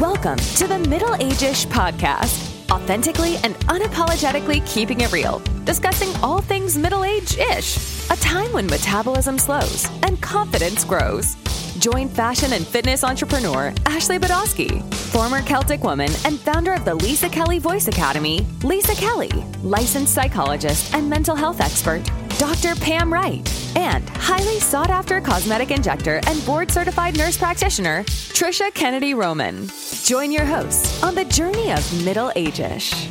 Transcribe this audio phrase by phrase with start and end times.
[0.00, 6.76] Welcome to the Middle Age-ish podcast, authentically and unapologetically keeping it real, discussing all things
[6.76, 11.36] middle age-ish, a time when metabolism slows and confidence grows.
[11.78, 17.30] Join fashion and fitness entrepreneur Ashley Badowski, former Celtic woman and founder of the Lisa
[17.30, 19.30] Kelly Voice Academy, Lisa Kelly,
[19.62, 22.02] licensed psychologist and mental health expert,
[22.38, 22.74] Dr.
[22.74, 29.14] Pam Wright, and highly sought after cosmetic injector and board certified nurse practitioner, Trisha Kennedy
[29.14, 29.70] Roman.
[30.04, 33.08] Join your hosts on the journey of middle age-ish.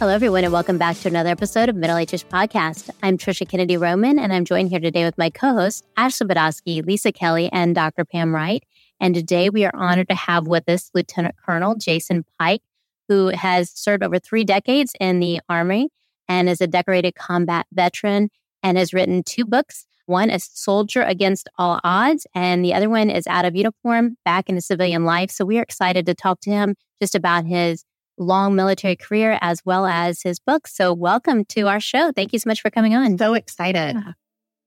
[0.00, 2.90] Hello, everyone, and welcome back to another episode of Middle Age-ish Podcast.
[3.04, 7.12] I'm Trisha Kennedy Roman, and I'm joined here today with my co-hosts Ashley Badowski, Lisa
[7.12, 8.04] Kelly, and Dr.
[8.04, 8.64] Pam Wright.
[8.98, 12.62] And today we are honored to have with us Lieutenant Colonel Jason Pike,
[13.06, 15.90] who has served over three decades in the Army
[16.30, 18.30] and is a decorated combat veteran
[18.62, 19.84] and has written two books.
[20.06, 24.48] One is Soldier Against All Odds, and the other one is Out of Uniform, Back
[24.48, 25.32] into Civilian Life.
[25.32, 27.84] So we are excited to talk to him just about his
[28.16, 30.74] long military career as well as his books.
[30.74, 32.12] So, welcome to our show.
[32.12, 33.18] Thank you so much for coming on.
[33.18, 33.96] So excited.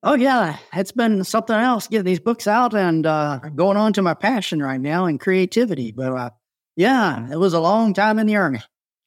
[0.02, 4.02] Oh yeah, it's been something else getting these books out and uh, going on to
[4.02, 5.94] my passion right now and creativity.
[5.94, 6.30] But uh,
[6.76, 8.59] yeah, it was a long time in the army.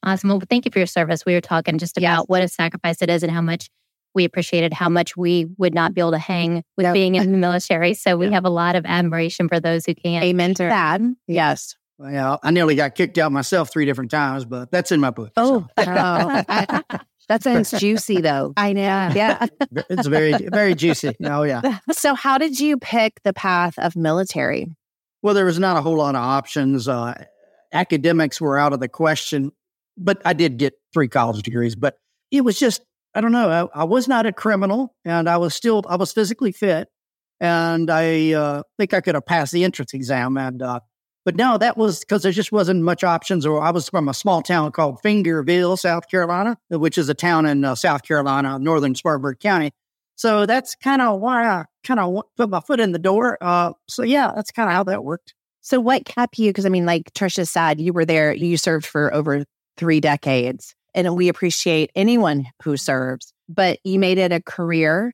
[0.02, 0.30] Awesome.
[0.30, 1.25] Well, thank you for your service.
[1.27, 2.25] We were talking just about Yes.
[2.28, 3.69] what a sacrifice it is and how much
[4.14, 6.94] we appreciated how much we would not be able to hang with Yep.
[6.94, 7.92] being in the military.
[7.94, 8.33] So we Yeah.
[8.33, 10.22] have a lot of admiration for those who can.
[10.22, 11.00] Amen to that.
[11.27, 11.77] Yes.
[11.98, 15.33] Well, I nearly got kicked out myself three different times, but that's in my book.
[15.36, 15.84] Oh, so.
[15.86, 16.42] oh.
[17.28, 18.52] that sounds juicy though.
[18.56, 19.11] I know.
[19.14, 19.47] Yeah.
[19.91, 21.14] it's very very juicy.
[21.24, 21.78] Oh yeah.
[21.92, 24.67] so, how did you pick the path of military?
[25.22, 26.86] Well, there was not a whole lot of options.
[26.86, 27.22] Uh,
[27.72, 29.50] academics were out of the question,
[29.97, 31.75] but I did get three college degrees.
[31.75, 31.97] But
[32.30, 32.83] it was just
[33.14, 33.70] I don't know.
[33.75, 36.89] I, I was not a criminal, and I was still I was physically fit,
[37.41, 40.36] and I uh, think I could have passed the entrance exam.
[40.36, 40.80] And uh,
[41.24, 43.47] but no, that was because there just wasn't much options.
[43.47, 47.46] Or I was from a small town called Fingerville, South Carolina, which is a town
[47.46, 49.73] in uh, South Carolina, northern Spartanburg County.
[50.17, 53.36] So that's kind of why I kind of put my foot in the door.
[53.40, 55.34] Uh, so yeah, that's kind of how that worked.
[55.61, 56.51] So, what kept you?
[56.51, 59.45] Because I mean, like Trisha said, you were there, you served for over
[59.77, 65.13] three decades, and we appreciate anyone who serves, but you made it a career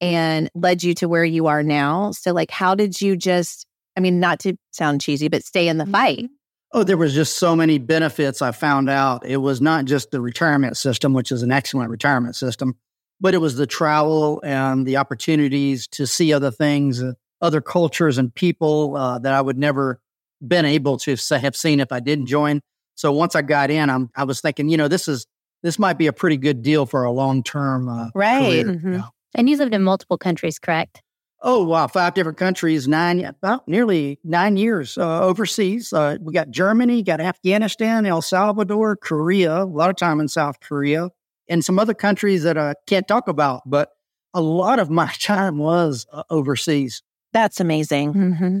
[0.00, 2.10] and led you to where you are now.
[2.12, 3.66] So, like, how did you just,
[3.96, 6.28] I mean, not to sound cheesy, but stay in the fight?
[6.72, 9.26] Oh, there was just so many benefits I found out.
[9.26, 12.76] It was not just the retirement system, which is an excellent retirement system,
[13.20, 18.18] but it was the travel and the opportunities to see other things, uh, other cultures
[18.18, 20.00] and people uh, that I would never
[20.46, 22.60] been able to have seen if I didn't join.
[23.00, 25.26] So once I got in, I'm, I was thinking, you know, this is
[25.62, 28.62] this might be a pretty good deal for a long term uh, Right.
[28.66, 28.76] career.
[28.76, 28.94] Mhm.
[28.94, 29.02] Yeah.
[29.34, 31.00] And you lived in multiple countries, correct?
[31.42, 35.94] Oh wow, five different countries, nine about nearly nine years uh, overseas.
[35.94, 39.62] Uh, we got Germany, got Afghanistan, El Salvador, Korea.
[39.62, 41.08] A lot of time in South Korea,
[41.48, 43.62] and some other countries that I can't talk about.
[43.64, 43.88] But
[44.34, 47.02] a lot of my time was uh, overseas.
[47.32, 48.12] That's amazing.
[48.12, 48.58] Mm-hmm.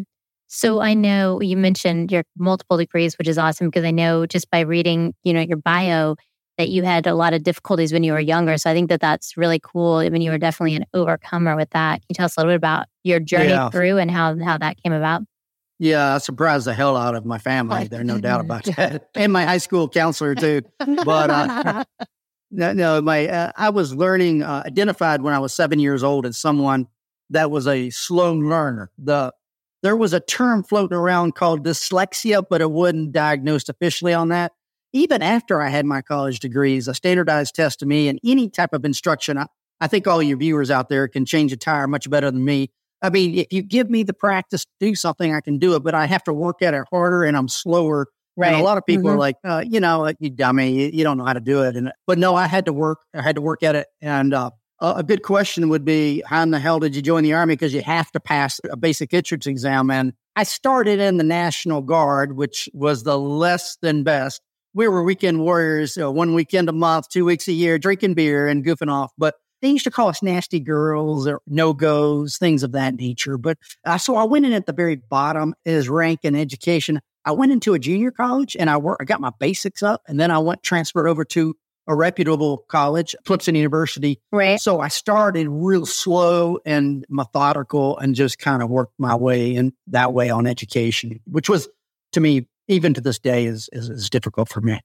[0.52, 4.50] So I know you mentioned your multiple degrees, which is awesome because I know just
[4.50, 6.16] by reading, you know, your bio
[6.58, 8.58] that you had a lot of difficulties when you were younger.
[8.58, 9.98] So I think that that's really cool.
[9.98, 12.00] I mean, you were definitely an overcomer with that.
[12.00, 13.70] Can you tell us a little bit about your journey Yeah.
[13.70, 15.22] through and how how that came about?
[15.78, 17.86] Yeah, I surprised the hell out of my family.
[17.86, 20.62] There's no doubt about that, and my high school counselor too.
[21.04, 21.84] But uh,
[22.50, 26.26] No, no, my uh, I was learning uh, identified when I was seven years old
[26.26, 26.88] as someone
[27.30, 28.90] that was a slow learner.
[28.98, 29.32] The
[29.82, 34.52] there was a term floating around called dyslexia, but it wasn't diagnosed officially on that.
[34.92, 38.72] Even after I had my college degrees, a standardized test to me and any type
[38.72, 39.46] of instruction, I,
[39.80, 42.70] I think all your viewers out there can change a tire much better than me.
[43.02, 45.82] I mean, if you give me the practice to do something, I can do it,
[45.82, 48.52] but I have to work at it harder and I'm slower Right.
[48.52, 51.04] and a lot of people are like, uh, you know, uh, you dummy, you, you
[51.04, 51.76] don't know how to do it.
[51.76, 53.00] And but no, I had to work.
[53.14, 53.88] I had to work at it.
[54.00, 57.34] And uh, a good question would be, how in the hell did you join the
[57.34, 57.54] army?
[57.54, 59.90] Because you have to pass a basic entrance exam.
[59.90, 64.40] And I started in the National Guard, which was the less than best.
[64.72, 68.46] We were weekend warriors, uh, one weekend a month, two weeks a year, drinking beer
[68.46, 69.12] and goofing off.
[69.18, 73.36] But they used to call us nasty girls or no goes, things of that nature.
[73.36, 77.00] But uh, so I went in at the very bottom as rank and education.
[77.24, 80.18] I went into a junior college and I worked, I got my basics up and
[80.18, 81.54] then I went transferred over to
[81.88, 84.20] a reputable college, Clemson University.
[84.30, 84.60] Right.
[84.60, 89.72] So I started real slow and methodical and just kind of worked my way in
[89.88, 91.68] that way on education, which was
[92.12, 94.80] to me, even to this day, is, is, is difficult for me.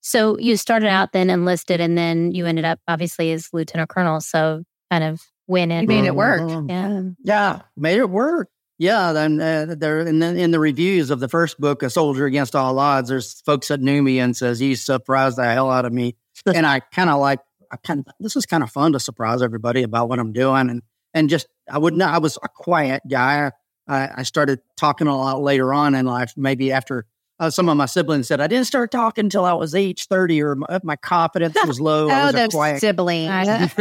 [0.00, 4.20] So you started out then enlisted, and then you ended up obviously as lieutenant colonel.
[4.20, 5.82] So kind of went in.
[5.82, 6.42] You made it work.
[6.42, 6.68] Mhm.
[6.68, 7.02] Yeah.
[7.24, 8.48] Yeah, made it work.
[8.78, 12.26] Yeah, then uh, there in the, in the reviews of the first book, A Soldier
[12.26, 15.86] Against All Odds, there's folks that knew me and says he surprised the hell out
[15.86, 17.40] of me, and I kind of like,
[17.72, 20.68] I kind of this is kind of fun to surprise everybody about what I'm doing,
[20.68, 20.82] and
[21.14, 23.50] and just I would not, I was a quiet guy.
[23.88, 27.06] I, I started talking a lot later on in life, maybe after
[27.38, 30.42] uh, some of my siblings said I didn't start talking until I was age 30
[30.42, 32.08] or my, my confidence was low.
[32.10, 32.80] oh, those quiet...
[32.80, 33.30] siblings.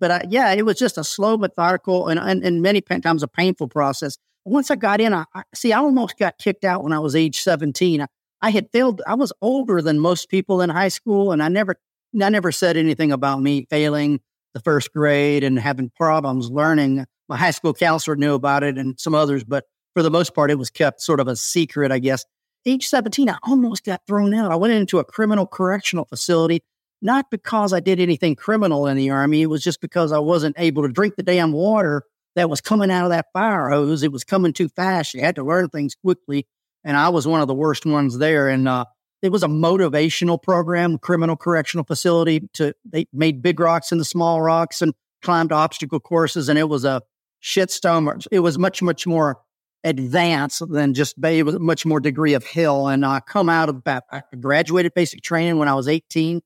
[0.00, 3.28] but uh, yeah, it was just a slow, methodical, and, and, and many times a
[3.28, 4.16] painful process.
[4.44, 7.14] Once I got in, I, I, see, I almost got kicked out when I was
[7.14, 8.00] age 17.
[8.00, 8.06] I,
[8.40, 9.02] I had failed.
[9.06, 11.76] I was older than most people in high school, and I never,
[12.20, 14.20] I never said anything about me failing
[14.54, 17.04] the first grade and having problems learning.
[17.28, 20.50] My high school counselor knew about it, and some others, but for the most part,
[20.50, 22.24] it was kept sort of a secret, I guess.
[22.66, 24.52] Age 17, I almost got thrown out.
[24.52, 26.62] I went into a criminal correctional facility
[27.02, 29.42] not because I did anything criminal in the army.
[29.42, 32.04] It was just because I wasn't able to drink the damn water
[32.36, 34.02] that was coming out of that fire hose.
[34.02, 35.14] It was coming too fast.
[35.14, 36.46] You had to learn things quickly.
[36.84, 38.48] And I was one of the worst ones there.
[38.48, 38.84] And uh,
[39.22, 42.48] it was a motivational program, criminal correctional facility.
[42.54, 46.84] To they made big rocks into small rocks and climbed obstacle courses, and it was
[46.84, 47.02] a
[47.42, 48.26] shitstorm.
[48.32, 49.40] It was much much more
[49.84, 51.38] advanced than just Bay.
[51.38, 52.88] it was much more degree of hell.
[52.88, 54.04] And I come out of that.
[54.10, 56.40] I graduated basic training when I was 18.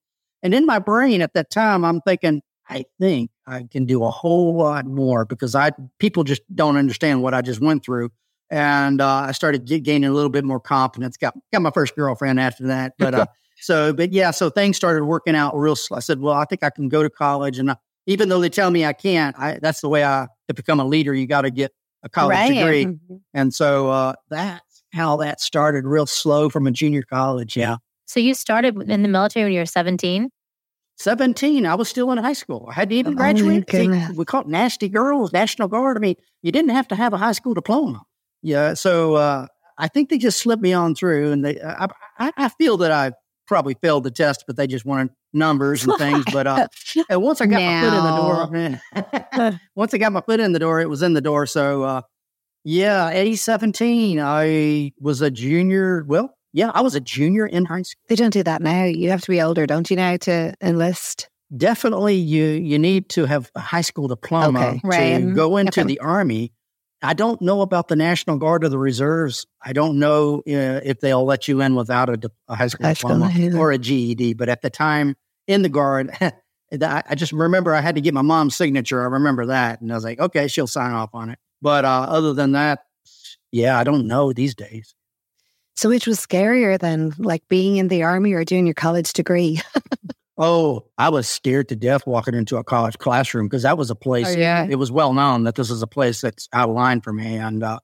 [0.45, 4.11] And in my brain at that time, I'm thinking, I think I can do a
[4.11, 8.11] whole lot more because I people just don't understand what I just went through.
[8.51, 11.17] And uh, I started gaining a little bit more confidence.
[11.17, 13.27] Got got my first girlfriend after that, but uh,
[13.57, 15.75] so but yeah, so things started working out real.
[15.77, 15.97] Slow.
[15.97, 17.77] I said, well, I think I can go to college, and I,
[18.07, 20.85] even though they tell me I can't, I, that's the way I to become a
[20.85, 21.15] leader.
[21.15, 22.55] You got to get a college right.
[22.55, 23.17] degree, mm-hmm.
[23.33, 27.57] and so uh, that's how that started, real slow from a junior college.
[27.57, 27.77] Yeah.
[28.07, 30.31] So you started in the military when you were 17?
[30.97, 32.69] 17, I was still in high school.
[32.71, 33.93] I hadn't even oh, graduated.
[33.93, 35.97] Oh, we called nasty girls, National Guard.
[35.97, 38.03] I mean, you didn't have to have a high school diploma.
[38.43, 38.75] Yeah.
[38.75, 39.47] So uh,
[39.77, 41.33] I think they just slipped me on through.
[41.33, 43.13] And they, I, I, I, feel that I
[43.47, 46.25] probably failed the test, but they just wanted numbers and things.
[46.33, 46.69] But uh,
[47.09, 47.83] and once I got now.
[47.83, 51.03] my foot in the door, once I got my foot in the door, it was
[51.03, 51.47] in the door.
[51.47, 52.03] So uh,
[52.63, 56.05] yeah, age 17, I was a junior.
[56.07, 58.01] Well, yeah, I was a junior in high school.
[58.09, 58.85] They don't do that now.
[58.85, 61.29] You have to be older, don't you, now to enlist?
[61.55, 65.19] Definitely, you you need to have a high school diploma okay, right.
[65.19, 65.89] to go into okay.
[65.89, 66.53] the army.
[67.03, 69.47] I don't know about the National Guard or the reserves.
[69.63, 72.95] I don't know uh, if they'll let you in without a, a high school high
[72.95, 74.35] diploma school, or a GED.
[74.35, 75.17] But at the time
[75.49, 76.17] in the Guard,
[76.73, 79.03] I just remember I had to get my mom's signature.
[79.03, 81.39] I remember that, and I was like, okay, she'll sign off on it.
[81.61, 82.85] But uh, other than that,
[83.51, 84.95] yeah, I don't know these days.
[85.77, 89.61] So which was scarier than like being in the army or doing your college degree?
[90.39, 93.95] oh, I was scared to death walking into a college classroom because that was a
[93.95, 94.29] place.
[94.29, 94.67] Oh, yeah.
[94.69, 97.37] It was well known that this is a place that's out of line for me.
[97.37, 97.81] And uh,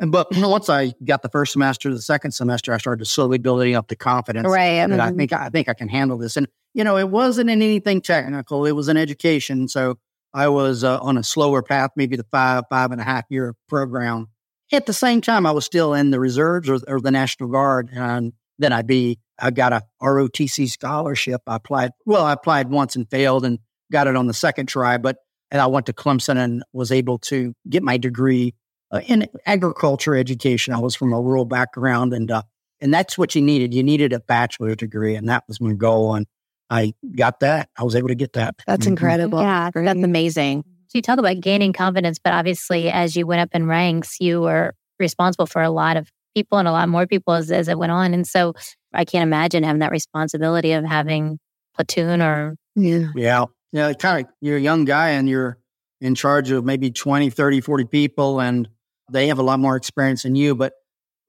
[0.00, 3.38] and but once I got the first semester, the second semester, I started to slowly
[3.38, 4.48] building up the confidence.
[4.48, 4.76] Right.
[4.86, 5.00] That mm-hmm.
[5.00, 6.36] I think I think I can handle this.
[6.36, 8.66] And you know, it wasn't in anything technical.
[8.66, 9.68] It was an education.
[9.68, 9.98] So
[10.34, 13.54] I was uh, on a slower path, maybe the five five and a half year
[13.68, 14.28] program
[14.72, 17.90] at the same time, I was still in the reserves or, or the National Guard.
[17.92, 21.42] And then I'd be, I got a ROTC scholarship.
[21.46, 23.58] I applied, well, I applied once and failed and
[23.90, 24.98] got it on the second try.
[24.98, 25.16] But
[25.50, 28.54] and I went to Clemson and was able to get my degree
[28.90, 30.74] uh, in agriculture education.
[30.74, 32.42] I was from a rural background, and uh,
[32.80, 33.74] and that's what you needed.
[33.74, 36.14] You needed a bachelor's degree, and that was my goal.
[36.14, 36.26] And
[36.70, 37.70] I got that.
[37.78, 38.56] I was able to get that.
[38.66, 38.92] That's mm-hmm.
[38.92, 39.40] incredible.
[39.40, 40.64] Yeah, that's amazing.
[40.88, 44.40] So you talk about gaining confidence, but obviously, as you went up in ranks, you
[44.40, 47.78] were responsible for a lot of people and a lot more people as, as it
[47.78, 48.14] went on.
[48.14, 48.54] And so
[48.94, 51.38] I can't imagine having that responsibility of having
[51.74, 52.56] platoon or.
[52.74, 53.08] Yeah.
[53.14, 53.44] Yeah.
[53.70, 53.92] Yeah.
[53.92, 55.58] Kind of, you're a young guy and you're
[56.00, 58.68] in charge of maybe 20, 30, 40 people, and
[59.10, 60.54] they have a lot more experience than you.
[60.54, 60.72] But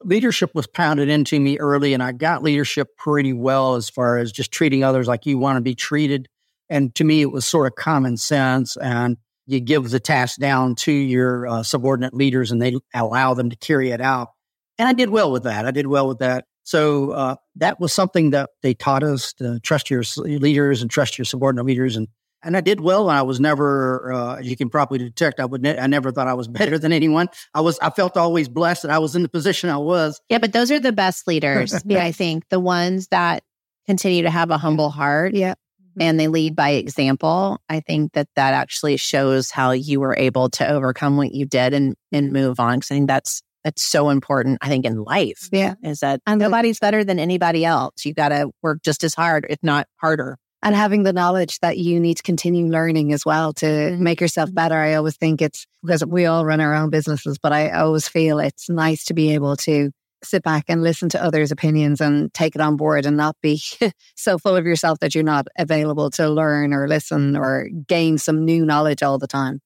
[0.04, 4.32] leadership was pounded into me early, and I got leadership pretty well as far as
[4.32, 6.30] just treating others like you want to be treated.
[6.70, 8.78] And to me, it was sort of common sense.
[8.78, 9.18] And
[9.50, 13.56] you give the task down to your uh, subordinate leaders and they allow them to
[13.56, 14.30] carry it out.
[14.78, 15.66] And I did well with that.
[15.66, 16.46] I did well with that.
[16.64, 21.18] So uh, that was something that they taught us to trust your leaders and trust
[21.18, 21.96] your subordinate leaders.
[21.96, 22.08] And,
[22.44, 23.10] and I did well.
[23.10, 26.12] And I was never, uh, as you can probably detect, I would, ne- I never
[26.12, 27.28] thought I was better than anyone.
[27.56, 30.22] I was, I felt always blessed that I was in the position I was.
[30.30, 30.38] Yeah.
[30.38, 31.74] But those are the best leaders.
[31.86, 32.04] yeah.
[32.04, 33.44] I think the ones that
[33.88, 35.34] continue to have a humble heart.
[35.34, 35.56] Yeah
[36.00, 40.50] and they lead by example, I think that that actually shows how you were able
[40.52, 42.78] to overcome what you did and and move on.
[42.80, 44.58] Because I think that's that's so important.
[44.62, 48.06] I think in life, yeah, is that and nobody's better than anybody else.
[48.06, 50.38] You got to work just as hard, if not harder.
[50.62, 54.00] And having the knowledge that you need to continue learning as well to Mhm.
[54.00, 54.76] make yourself better.
[54.76, 58.40] I always think it's because we all run our own businesses, but I always feel
[58.40, 59.92] it's nice to be able to
[60.24, 63.62] sit back and listen to others' opinions and take it on board and not be
[64.16, 68.46] so full of yourself that you're not available to learn or listen or gain some
[68.46, 69.62] new knowledge all the time.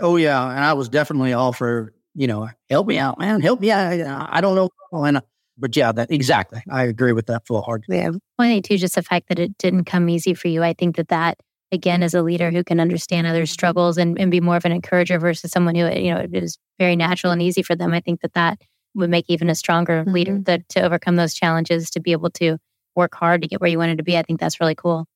[0.00, 3.60] Oh yeah, and I was definitely all for you know help me out, man, help
[3.60, 3.92] me out.
[3.92, 4.70] I, I don't know,
[5.04, 5.20] and uh,
[5.56, 6.62] but yeah, that exactly.
[6.68, 7.84] I agree with that full heart.
[7.88, 8.10] Yeah.
[8.10, 10.62] Well, I think just the fact that it didn't come easy for you.
[10.62, 11.38] I think that that
[11.72, 14.72] again, as a leader who can understand others' struggles and, and be more of an
[14.72, 17.92] encourager versus someone who you know it is very natural and easy for them.
[17.92, 18.58] I think that that
[18.94, 22.58] would make even a stronger leader that to overcome those challenges to be able to
[22.94, 24.16] work hard to get where you wanted to be.
[24.16, 25.06] I think that's really cool.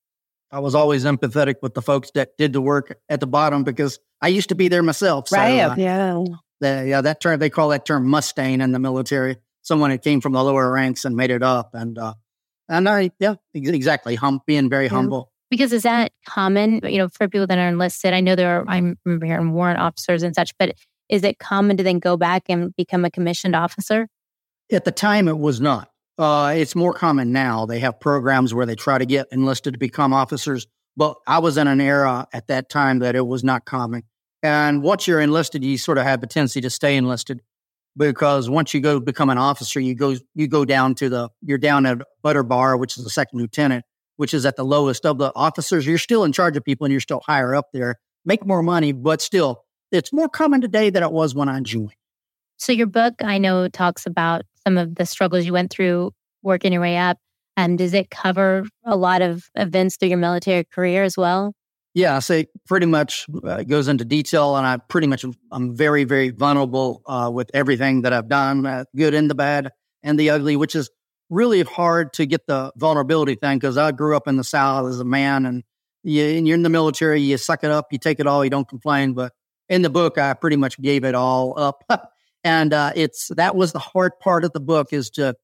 [0.50, 3.98] I was always empathetic with the folks that did the work at the bottom because
[4.22, 5.28] I used to be there myself.
[5.28, 5.60] So, Right.
[5.60, 6.24] uh, Yeah.
[6.60, 9.36] the, yeah, that term they call that term Mustang in the military.
[9.62, 12.14] Someone that came from the lower ranks and made it up, and uh,
[12.70, 14.14] and I yeah, ex- exactly.
[14.14, 14.90] Hum, being very Yeah.
[14.90, 15.30] humble.
[15.50, 18.12] Because is that common, you know, for people that are enlisted?
[18.14, 20.74] I know there are, I'm remember hearing warrant officers and such, but
[21.08, 24.08] is it common to then go back and become a commissioned officer?
[24.70, 25.90] At the time, it was not.
[26.18, 27.64] Uh, it's more common now.
[27.64, 30.66] They have programs where they try to get enlisted to become officers.
[30.96, 34.02] But I was in an era at that time that it was not common.
[34.42, 37.40] And once you're enlisted, you sort of have the tendency to stay enlisted
[37.96, 41.58] because once you go become an officer, you go you go down to the you're
[41.58, 43.84] down at butter bar, which is the second lieutenant,
[44.16, 45.86] which is at the lowest of the officers.
[45.86, 47.96] You're still in charge of people and you're still higher up there.
[48.24, 51.94] Make more money, but still, it's more common today than it was when I joined.
[52.56, 56.72] So your book, I know, talks about some of the struggles you went through working
[56.72, 57.18] your way up.
[57.56, 61.54] And does it cover a lot of events through your military career as well?
[61.94, 66.04] Yeah, so it pretty much uh, goes into detail, and I pretty much I'm very
[66.04, 69.72] very vulnerable uh, with everything that I've done, uh, good and the bad
[70.04, 70.90] and the ugly, which is
[71.30, 75.00] really hard to get the vulnerability thing because I grew up in the South as
[75.00, 75.64] a man, and
[76.04, 78.50] you and you're in the military, you suck it up, you take it all, you
[78.50, 79.14] don't complain.
[79.14, 79.32] But
[79.68, 81.84] in the book, I pretty much gave it all up,
[82.44, 85.34] and uh, it's that was the hard part of the book is to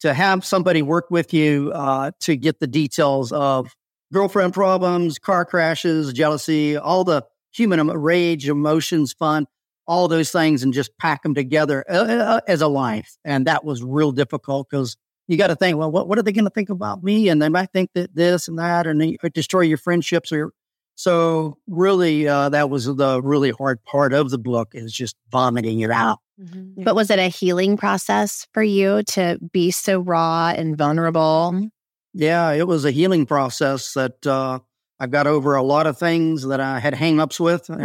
[0.00, 3.74] to have somebody work with you uh, to get the details of
[4.12, 9.46] girlfriend problems, car crashes, jealousy, all the human rage, emotions, fun,
[9.86, 13.16] all those things, and just pack them together uh, uh, as a life.
[13.24, 14.96] And that was real difficult because
[15.28, 17.28] you got to think, well, what, what are they going to think about me?
[17.28, 20.32] And they might think that this and that, and could destroy your friendships.
[20.32, 20.52] Or
[20.94, 25.80] so, really, uh, that was the really hard part of the book is just vomiting
[25.80, 26.18] it out.
[26.38, 31.68] But was it a healing process for you to be so raw and vulnerable?
[32.14, 34.58] Yeah, it was a healing process that uh,
[35.00, 37.68] I got over a lot of things that I had hangups with.
[37.70, 37.80] and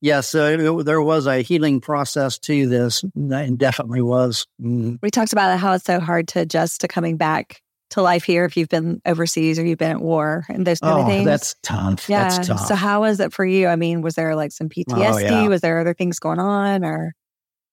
[0.00, 3.04] Yes, so it, it- there was a healing process to this.
[3.14, 4.46] It definitely was.
[4.60, 4.98] Mm.
[5.02, 7.60] We talked about how it's so hard to adjust to coming back
[7.92, 10.98] to life here if you've been overseas or you've been at war and those kind
[10.98, 11.24] Oh, of things.
[11.24, 12.08] that's tough.
[12.08, 12.28] yeah.
[12.28, 12.66] That's tough.
[12.66, 13.68] So how was it for you?
[13.68, 15.22] I mean, was there like some PTSD?
[15.30, 15.48] yeah.
[15.48, 17.14] Was there other things going on or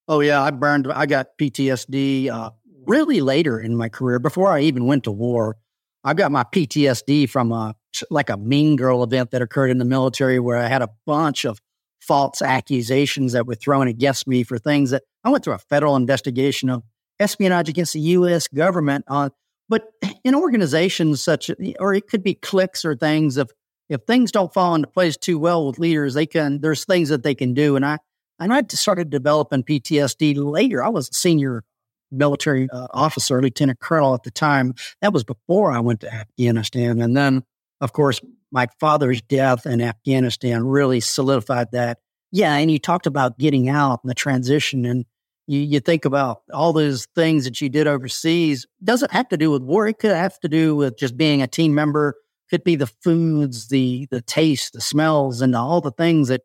[0.08, 0.92] oh yeah, I burned.
[0.92, 2.52] I got PTSD uh,
[2.86, 5.58] really later in my career before I even went to war.
[6.04, 7.76] I got my PTSD from a
[8.10, 11.44] like a mean girl event that occurred in the military where I had a bunch
[11.46, 11.60] of
[12.00, 15.96] false accusations that were thrown against me for things that I went through a federal
[15.96, 16.84] investigation of
[17.20, 18.48] espionage against the U.S.
[18.48, 19.32] government on.
[19.70, 19.86] But
[20.24, 23.38] in organizations such, or it could be cliques or things.
[23.38, 23.50] If
[23.88, 26.62] if things don't fall into place too well with leaders, they can.
[26.62, 28.00] There's things that they can do, and I
[28.40, 30.84] and I started developing PTSD later.
[30.84, 31.64] I was a senior
[32.12, 34.74] military uh, officer, lieutenant colonel at the time.
[35.02, 37.44] That was before I went to Afghanistan, and then
[37.82, 38.22] of course
[38.52, 42.00] my father's death in Afghanistan really solidified that.
[42.32, 45.06] Yeah, and you talked about getting out and the transition, and
[45.50, 48.68] you, you think about all those things that you did overseas.
[48.84, 49.88] Doesn't have to do with war.
[49.88, 52.14] It could have to do with just being a team member.
[52.52, 56.42] Could be the foods, the the taste, the smells, and all the things that.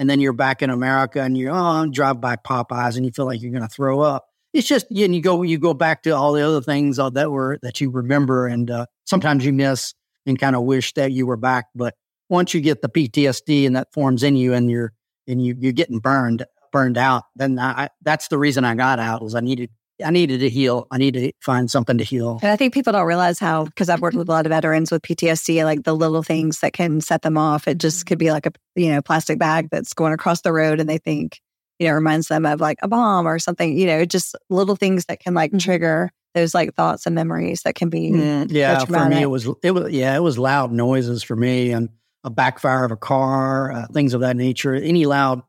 [0.00, 3.26] And then you're back in America, and you oh drive by Popeyes, and you feel
[3.26, 4.26] like you're going to throw up.
[4.52, 7.30] It's just and you go you go back to all the other things uh, that
[7.30, 9.94] were that you remember, and uh, sometimes you miss
[10.26, 11.66] and kind of wish that you were back.
[11.76, 11.94] But
[12.28, 14.92] once you get the PTSD and that forms in you, and you're
[15.28, 19.22] and you you're getting burned burned out, then I, that's the reason I got out
[19.22, 19.70] was I needed
[20.04, 20.86] I needed to heal.
[20.90, 22.38] I needed to find something to heal.
[22.40, 24.92] And I think people don't realize how, because I've worked with a lot of veterans
[24.92, 27.66] with PTSD, like the little things that can set them off.
[27.66, 30.78] It just could be like a, you know, plastic bag that's going across the road
[30.78, 31.40] and they think,
[31.80, 35.06] you know, reminds them of like a bomb or something, you know, just little things
[35.06, 38.12] that can like trigger those like thoughts and memories that can be.
[38.12, 41.72] Mm, yeah, for me it was it was yeah it was loud noises for me
[41.72, 41.88] and
[42.24, 44.74] a backfire of a car, uh, things of that nature.
[44.74, 45.42] Any loud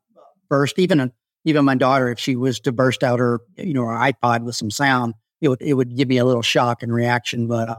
[0.49, 1.11] burst, even
[1.45, 4.55] even my daughter, if she was to burst out her you know her iPod with
[4.55, 7.47] some sound, it would it would give me a little shock and reaction.
[7.47, 7.75] But uh,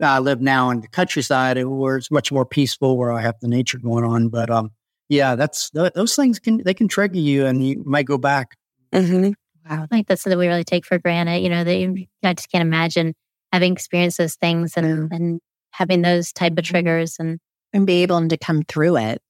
[0.00, 3.48] I live now in the countryside where it's much more peaceful, where I have the
[3.48, 4.28] nature going on.
[4.28, 4.70] But um,
[5.08, 8.56] yeah, that's those things can they can trigger you, and you might go back.
[8.92, 9.32] Mm-hmm.
[9.68, 11.40] Wow, I think that's something we really take for granted.
[11.40, 13.14] You know, that I just can't imagine
[13.52, 15.16] having experienced those things and yeah.
[15.16, 15.40] and
[15.72, 17.38] having those type of triggers and
[17.72, 19.20] and be able to come through it.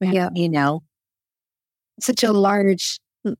[0.00, 0.82] Yeah, you know,
[2.00, 2.98] such a large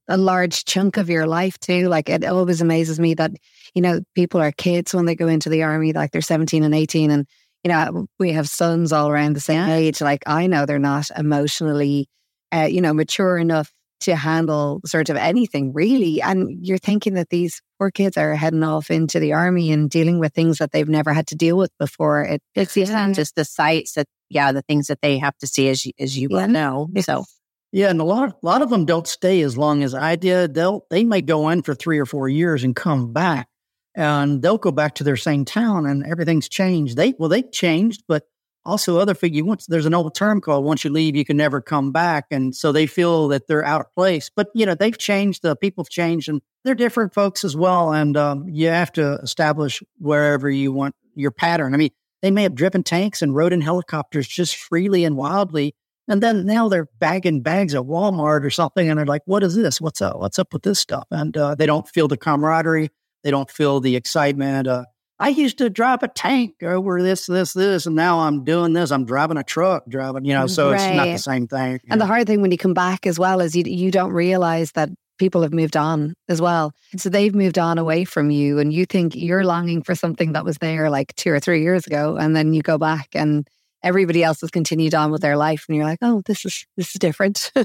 [0.09, 1.89] a large chunk of your life too.
[1.89, 3.33] Like it always amazes me that,
[3.75, 6.75] you know, people are kids when they go into the army, like they're 17 and
[6.75, 7.11] 18.
[7.11, 7.27] And,
[7.65, 9.75] you know, we have sons all around the same yeah.
[9.75, 10.01] age.
[10.01, 12.09] Like I know they're not emotionally,
[12.53, 16.21] uh, you know, mature enough to handle sort of anything really.
[16.21, 20.19] And you're thinking that these poor kids are heading off into the army and dealing
[20.19, 22.23] with things that they've never had to deal with before.
[22.23, 23.13] It, it's yeah.
[23.13, 26.19] just the sights that, yeah, the things that they have to see as you, as
[26.19, 26.47] you yeah.
[26.47, 26.89] know.
[27.01, 27.25] So
[27.73, 30.17] yeah, and a lot of a lot of them don't stay as long as I
[30.17, 30.53] did.
[30.53, 33.49] They'll they may go in for three or four years and come back,
[33.95, 36.97] and they'll go back to their same town, and everything's changed.
[36.97, 38.25] They well, they changed, but
[38.67, 39.43] also other figure.
[39.43, 42.55] Once there's an old term called "once you leave, you can never come back," and
[42.55, 44.31] so they feel that they're out of place.
[44.35, 45.43] But you know, they've changed.
[45.43, 47.95] The people have changed, and they're different folks as well.
[47.95, 51.73] And um, you have to establish wherever you want your pattern.
[51.73, 55.75] I mean, they may have driven tanks and rode in helicopters just freely and wildly
[56.13, 59.55] and then now they're bagging bags at Walmart or something, and they're like, "What is
[59.55, 59.81] this?
[59.81, 60.21] What's up?
[60.21, 62.91] What's up with this stuff?" And uh, they don't feel the camaraderie.
[63.25, 64.69] They don't feel the excitement.
[64.69, 64.85] Uh,
[65.19, 68.91] I used to drive a tank over this, this, this, and now I'm doing this.
[68.91, 70.47] I'm driving a truck, driving, you know.
[70.49, 70.81] So right.
[70.81, 71.81] it's not the same thing.
[71.89, 72.05] And know.
[72.05, 74.91] the hard thing when you come back as well is you you don't realize that
[75.19, 76.73] people have moved on as well.
[76.99, 80.45] So they've moved on away from you, and you think you're longing for something that
[80.45, 83.49] was there like two or three years ago, and then you go back and
[83.83, 86.89] everybody else has continued on with their life and you're like oh this is this
[86.95, 87.53] is different.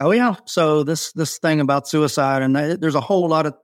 [0.00, 0.36] Oh yeah.
[0.44, 3.54] So this this thing about suicide and there's a whole lot of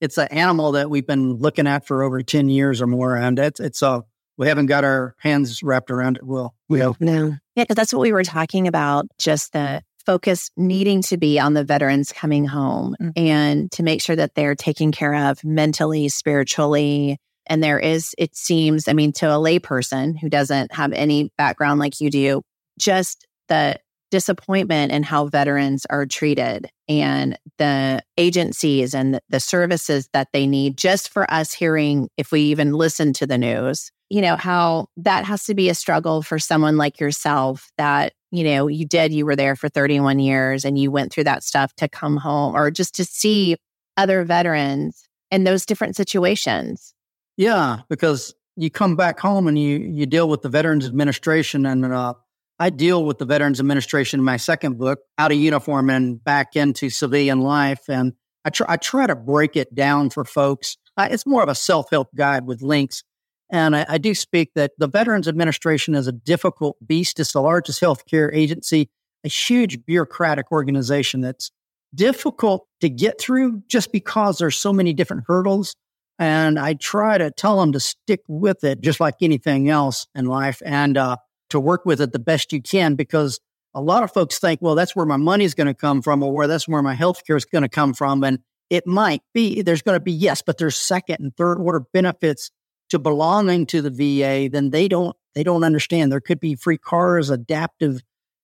[0.00, 3.38] it's an animal that we've been looking at for over 10 years or more and
[3.38, 4.02] it's it's a
[4.38, 6.24] we haven't got our hands wrapped around it.
[6.24, 7.00] Well we have.
[7.00, 7.36] No.
[7.54, 11.54] Yeah because that's what we were talking about just the focus needing to be on
[11.54, 13.10] the veterans coming home mm-hmm.
[13.16, 18.36] and to make sure that they're taken care of mentally spiritually and there is, it
[18.36, 22.42] seems, I mean, to a layperson who doesn't have any background like you do,
[22.78, 23.78] just the
[24.10, 30.76] disappointment in how veterans are treated and the agencies and the services that they need
[30.76, 35.24] just for us hearing if we even listen to the news you know how that
[35.24, 39.24] has to be a struggle for someone like yourself that you know you did you
[39.24, 42.70] were there for 31 years and you went through that stuff to come home or
[42.70, 43.56] just to see
[43.96, 46.91] other veterans in those different situations
[47.36, 51.84] yeah, because you come back home and you you deal with the Veterans Administration, and
[51.84, 52.14] uh,
[52.58, 56.56] I deal with the Veterans Administration in my second book, out of uniform and back
[56.56, 58.12] into civilian life, and
[58.44, 60.76] I try I try to break it down for folks.
[60.98, 63.02] It's more of a self help guide with links,
[63.50, 67.18] and I, I, do speak that the Veterans Administration is a difficult beast.
[67.18, 68.90] It's the largest healthcare agency,
[69.24, 71.50] a huge bureaucratic organization that's
[71.94, 75.74] difficult to get through just because there's so many different hurdles
[76.18, 80.26] and I try to tell them to stick with it, just like anything else in
[80.26, 81.16] life, and uh,
[81.50, 82.94] to work with it the best you can.
[82.94, 83.40] Because
[83.74, 86.32] a lot of folks think, well, that's where my money's going to come from, or
[86.32, 88.22] where that's where my health care is going to come from.
[88.22, 88.38] And
[88.70, 92.50] it might be, there's going to be, yes, but there's second and third order benefits
[92.90, 94.48] to belonging to the VA.
[94.50, 96.12] Then they don't, they don't understand.
[96.12, 98.00] There could be free cars, adaptive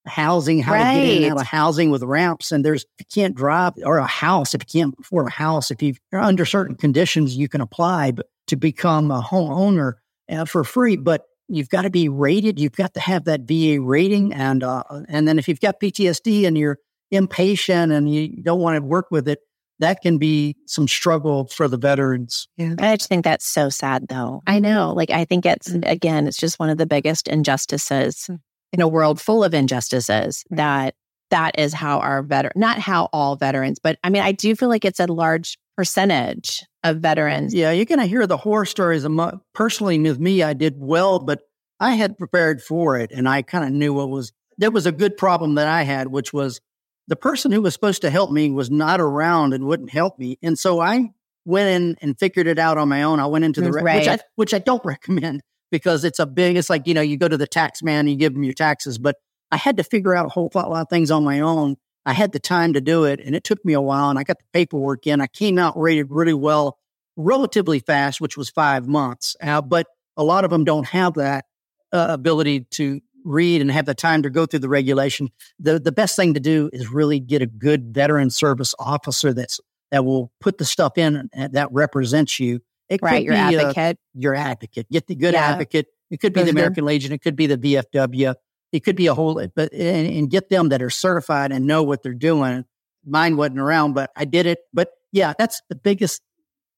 [0.08, 0.94] housing, how right.
[0.94, 2.52] to get in and out of housing with ramps.
[2.52, 5.70] And there's, if you can't drive or a house, if you can't afford a house,
[5.70, 8.12] if you're under certain conditions, you can apply
[8.48, 9.94] to become a homeowner
[10.30, 10.96] uh, for free.
[10.96, 12.58] But you've got to be rated.
[12.58, 14.32] You've got to have that VA rating.
[14.32, 16.78] And, uh, and then if you've got PTSD and you're
[17.10, 19.40] impatient and you don't want to work with it,
[19.80, 22.48] that can be some struggle for the veterans.
[22.56, 22.74] Yeah.
[22.80, 24.42] I just think that's so sad though.
[24.46, 24.92] I know.
[24.92, 28.34] Like I think it's again, it's just one of the biggest injustices hmm
[28.72, 30.94] in a world full of injustices that
[31.31, 34.68] that is how our veteran not how all veterans but i mean i do feel
[34.68, 37.54] like it's a large percentage of veterans.
[37.54, 39.07] Yeah you're going to hear the horror stories
[39.54, 41.40] personally with me i did well but
[41.81, 44.92] i had prepared for it and i kind of knew what was there was a
[44.92, 46.61] good problem that i had which was
[47.07, 50.38] the person who was supposed to help me was not around and wouldn't help me
[50.42, 51.11] and so i
[51.44, 53.18] went in and figured it out on my own.
[53.20, 54.00] I went into the mm, right.
[54.00, 57.16] which, I, which i don't recommend because it's a big, it's like, you know, you
[57.16, 58.98] go to the tax man, and you give him your taxes.
[58.98, 59.16] But
[59.50, 61.76] I had to figure out a whole lot of things on my own.
[62.04, 64.22] I had the time to do it and it took me a while and I
[64.22, 65.20] got the paperwork in.
[65.20, 66.78] I came out rated really well,
[67.16, 69.37] relatively fast, which was five months.
[69.42, 71.44] Uh, but a lot of them don't have that
[71.92, 75.28] uh, ability to read and have the time to go through the regulation.
[75.59, 79.61] The, the best thing to do is really get a good veteran service officer that's,
[79.90, 83.98] that will put the stuff in that represents you it right, your uh, advocate.
[84.14, 84.87] your advocate.
[84.90, 85.46] Get the good yeah.
[85.46, 86.53] advocate It could be the Mhm.
[86.53, 87.12] American Legion.
[87.12, 88.35] It could be the VFW.
[88.72, 91.83] It could be a whole, but and, and get them that are certified and know
[91.83, 92.64] what they're doing.
[93.05, 94.61] Mine wasn't around, but I did it.
[94.72, 96.22] But yeah, that's the biggest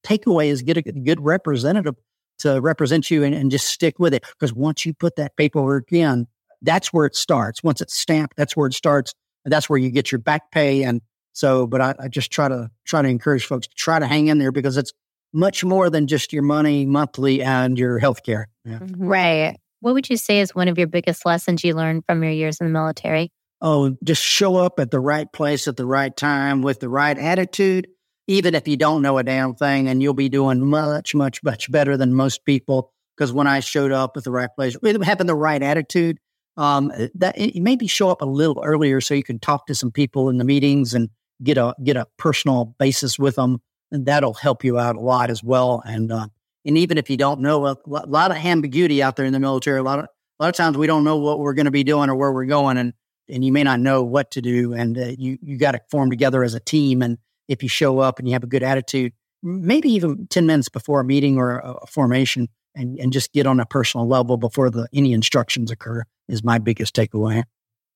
[0.05, 1.95] takeaway is get a good representative
[2.39, 4.25] to represent you and, and just stick with it.
[4.39, 6.27] Because once you put that paperwork in,
[6.61, 7.63] that's where it starts.
[7.63, 9.13] Once it's stamped, that's where it starts.
[9.45, 10.83] And that's where you get your back pay.
[10.83, 11.01] And
[11.33, 14.27] so, but I, I just try to try to encourage folks to try to hang
[14.27, 14.91] in there because it's
[15.33, 18.47] much more than just your money monthly and your health care.
[18.65, 18.79] Yeah.
[18.97, 19.57] Right.
[19.79, 22.59] What would you say is one of your biggest lessons you learned from your years
[22.59, 23.31] in the military?
[23.61, 27.17] Oh, just show up at the right place at the right time with the right
[27.17, 27.87] attitude,
[28.27, 31.71] even if you don't know a damn thing, and you'll be doing much, much, much
[31.71, 32.91] better than most people.
[33.15, 36.17] Because when I showed up at the right place, having the right attitude,
[36.57, 40.29] um, that maybe show up a little earlier so you can talk to some people
[40.29, 41.09] in the meetings and
[41.43, 43.59] get a get a personal basis with them,
[43.91, 45.81] and that'll help you out a lot as well.
[45.85, 46.27] And uh,
[46.65, 49.79] and even if you don't know, a lot of ambiguity out there in the military.
[49.79, 51.83] A lot of a lot of times we don't know what we're going to be
[51.83, 52.93] doing or where we're going, and
[53.29, 54.73] and you may not know what to do.
[54.73, 57.01] And uh, you you got to form together as a team.
[57.01, 60.69] And if you show up and you have a good attitude, maybe even ten minutes
[60.69, 64.37] before a meeting or a, a formation, and and just get on a personal level
[64.37, 67.43] before the any instructions occur is my biggest takeaway.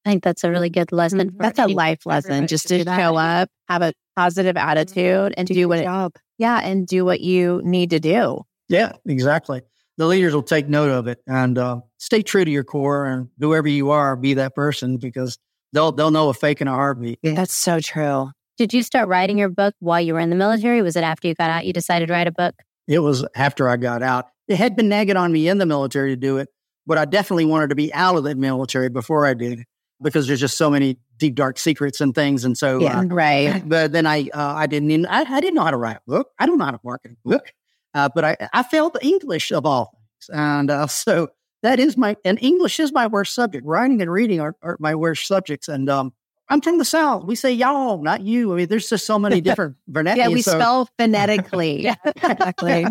[0.05, 1.31] I think that's a really good lesson.
[1.31, 2.45] for That's a life lesson.
[2.45, 6.13] Just to to show up, have a positive attitude, and do what it, job.
[6.38, 8.43] yeah, and do what you need to do.
[8.69, 9.62] Yeah, exactly.
[9.97, 13.30] The leaders will take note of it and uh, stay true to your core and
[13.39, 15.38] whoever you are, be that person because
[15.71, 17.19] they'll they'll know a fake and a heartbeat.
[17.23, 18.32] That's so true.
[18.58, 20.82] Did you start writing your book while you were in the military?
[20.82, 22.56] Was it after you got out you decided to write a book?
[22.88, 24.28] It was after I got out.
[24.47, 26.49] It had been nagging on me in the military to do it,
[26.86, 29.65] but I definitely wanted to be out of the military before I did
[30.01, 32.45] because there's just so many deep dark secrets and things.
[32.45, 33.62] And so, Yeah, uh, right.
[33.67, 36.01] but then I uh, I didn't even, I, I didn't know how to write a
[36.08, 36.29] book.
[36.39, 37.53] I don't know how to market a book,
[37.93, 41.29] uh, but I I failed the English of all things, and uh, so
[41.63, 43.65] that is my and English is my worst subject.
[43.65, 46.13] Writing and reading are, are my worst subjects, and um.
[46.47, 47.25] I'm from the South.
[47.25, 48.53] We say y'all, not you.
[48.53, 50.17] I mean, there's just so many different vernaculars.
[50.17, 51.88] Yeah, we so- spell phonetically.
[52.05, 52.86] Exactly.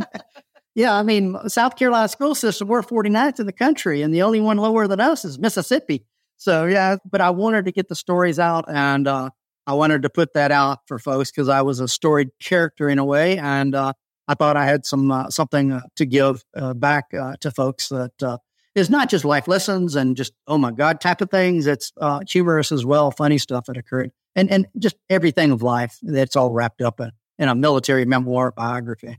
[0.74, 4.40] yeah, I mean, South Carolina school system, we're 49th in the country, and the only
[4.40, 6.04] one lower than us is Mississippi.
[6.36, 9.30] So, yeah, but I wanted to get the stories out, and uh,
[9.66, 12.98] I wanted to put that out for folks because I was a storied character in
[12.98, 13.94] a way, and uh,
[14.28, 17.88] I thought I had some uh, something uh, to give uh, back uh, to folks
[17.88, 18.40] that
[18.74, 21.66] is not just life lessons and just oh my god type of things.
[21.66, 21.92] It's
[22.28, 26.50] humorous as well, funny stuff that occurred, and and just everything of life that's all
[26.50, 29.18] wrapped up in, in a military memoir biography.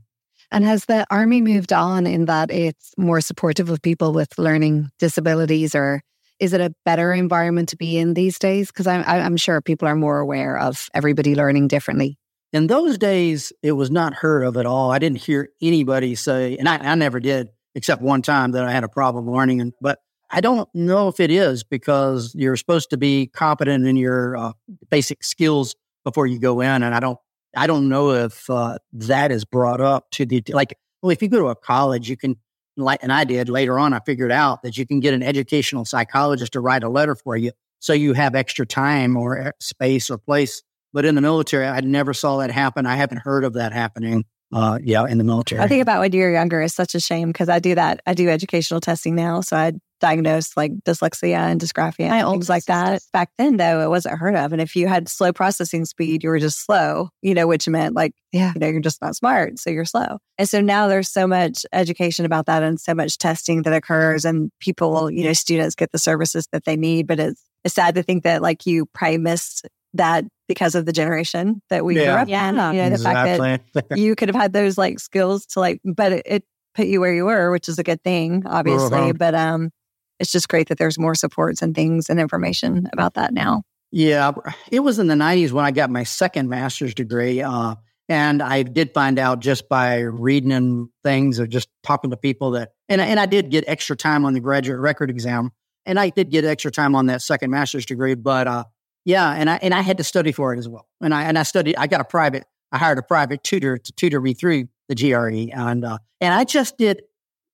[0.52, 4.90] And has the army moved on in that it's more supportive of people with learning
[4.98, 6.02] disabilities, or
[6.38, 8.68] is it a better environment to be in these days?
[8.68, 12.18] Because I'm, I'm sure people are more aware of everybody learning differently.
[12.52, 14.90] in those days, it was not heard of at all.
[14.90, 18.72] I didn't hear anybody say, and I, I never did, except one time that I
[18.72, 19.60] had a problem learning.
[19.60, 19.98] And but
[20.30, 24.52] I don't know if it is because you're supposed to be competent in your uh,
[24.90, 27.18] basic skills before you go in, and I don't.
[27.58, 30.76] I don't know if uh, that is brought up to the like.
[31.02, 32.36] Well, if you go to a college, you can
[32.76, 33.92] and I did later on.
[33.92, 37.36] I figured out that you can get an educational psychologist to write a letter for
[37.36, 40.62] you, so you have extra time or uh, space or place
[40.96, 42.86] but in the military, I never saw that happen.
[42.86, 44.24] I haven't heard of that happening.
[44.50, 45.60] Uh, yeah, in the military.
[45.60, 48.00] I think about when you're younger is such a shame because I do that.
[48.06, 49.42] I do educational testing now.
[49.42, 53.02] So I diagnose like dyslexia and dysgraphia My and things like that.
[53.12, 54.52] Back then, though, it wasn't heard of.
[54.52, 57.94] And if you had slow processing speed, you were just slow, you know, which meant
[57.94, 58.52] like, Yeah.
[58.54, 59.58] you know, you're just not smart.
[59.58, 60.18] So you're slow.
[60.38, 64.24] And so now there's so much education about that and so much testing that occurs
[64.24, 67.06] and people, you know, students get the services that they need.
[67.06, 70.92] But it's, it's sad to think that like you probably missed that because of the
[70.92, 72.22] generation that we grew Yeah.
[72.22, 72.34] up in.
[72.76, 74.00] You know, the fact that exactly.
[74.02, 77.14] you could have had those like skills to like, but it, it put you where
[77.14, 78.98] you were, which is a good thing, obviously.
[78.98, 79.12] Uh-huh.
[79.14, 79.70] But um,
[80.18, 83.62] it's just great that there's more supports and things and information about that now.
[83.90, 84.32] yeah,
[84.70, 87.76] it was in the '90s when I got my second master's degree, uh,
[88.08, 92.52] and I did find out just by reading and things or just talking to people
[92.52, 95.50] that, and and I did get extra time on the graduate record exam,
[95.84, 98.64] and I did get extra time on that second master's degree, but uh,
[99.04, 101.38] yeah, and I and I had to study for it as well, and I and
[101.38, 101.76] I studied.
[101.76, 102.44] I got a private.
[102.72, 106.44] I hired a private tutor to tutor me through the GRE, and uh, and I
[106.44, 107.02] just did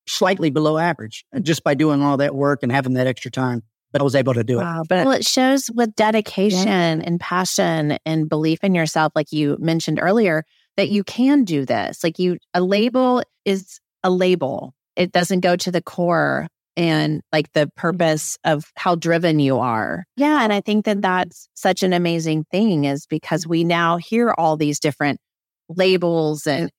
[0.06, 3.62] slightly below average uh, just by doing all that work and having that extra time.
[3.92, 4.62] But I was able to do it.
[4.62, 4.84] Wow.
[4.88, 9.98] But Well, it shows with dedication and passion and belief in yourself, like you mentioned
[10.00, 10.44] earlier,
[10.78, 12.02] that you can do this.
[12.02, 14.74] Like you, a label is a label.
[14.96, 20.04] It doesn't go to the core and like the purpose of how driven you are.
[20.16, 20.42] Yeah.
[20.42, 24.56] And I think that that's such an amazing thing is because we now hear all
[24.56, 25.20] these different
[25.68, 26.70] labels and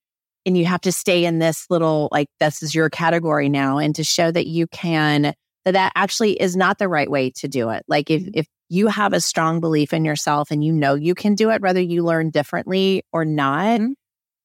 [0.45, 3.95] and you have to stay in this little like this is your category now and
[3.95, 5.34] to show that you can
[5.65, 8.88] that that actually is not the right way to do it like if if you
[8.88, 12.03] have a strong belief in yourself and you know you can do it whether you
[12.03, 13.93] learn differently or not Mhm.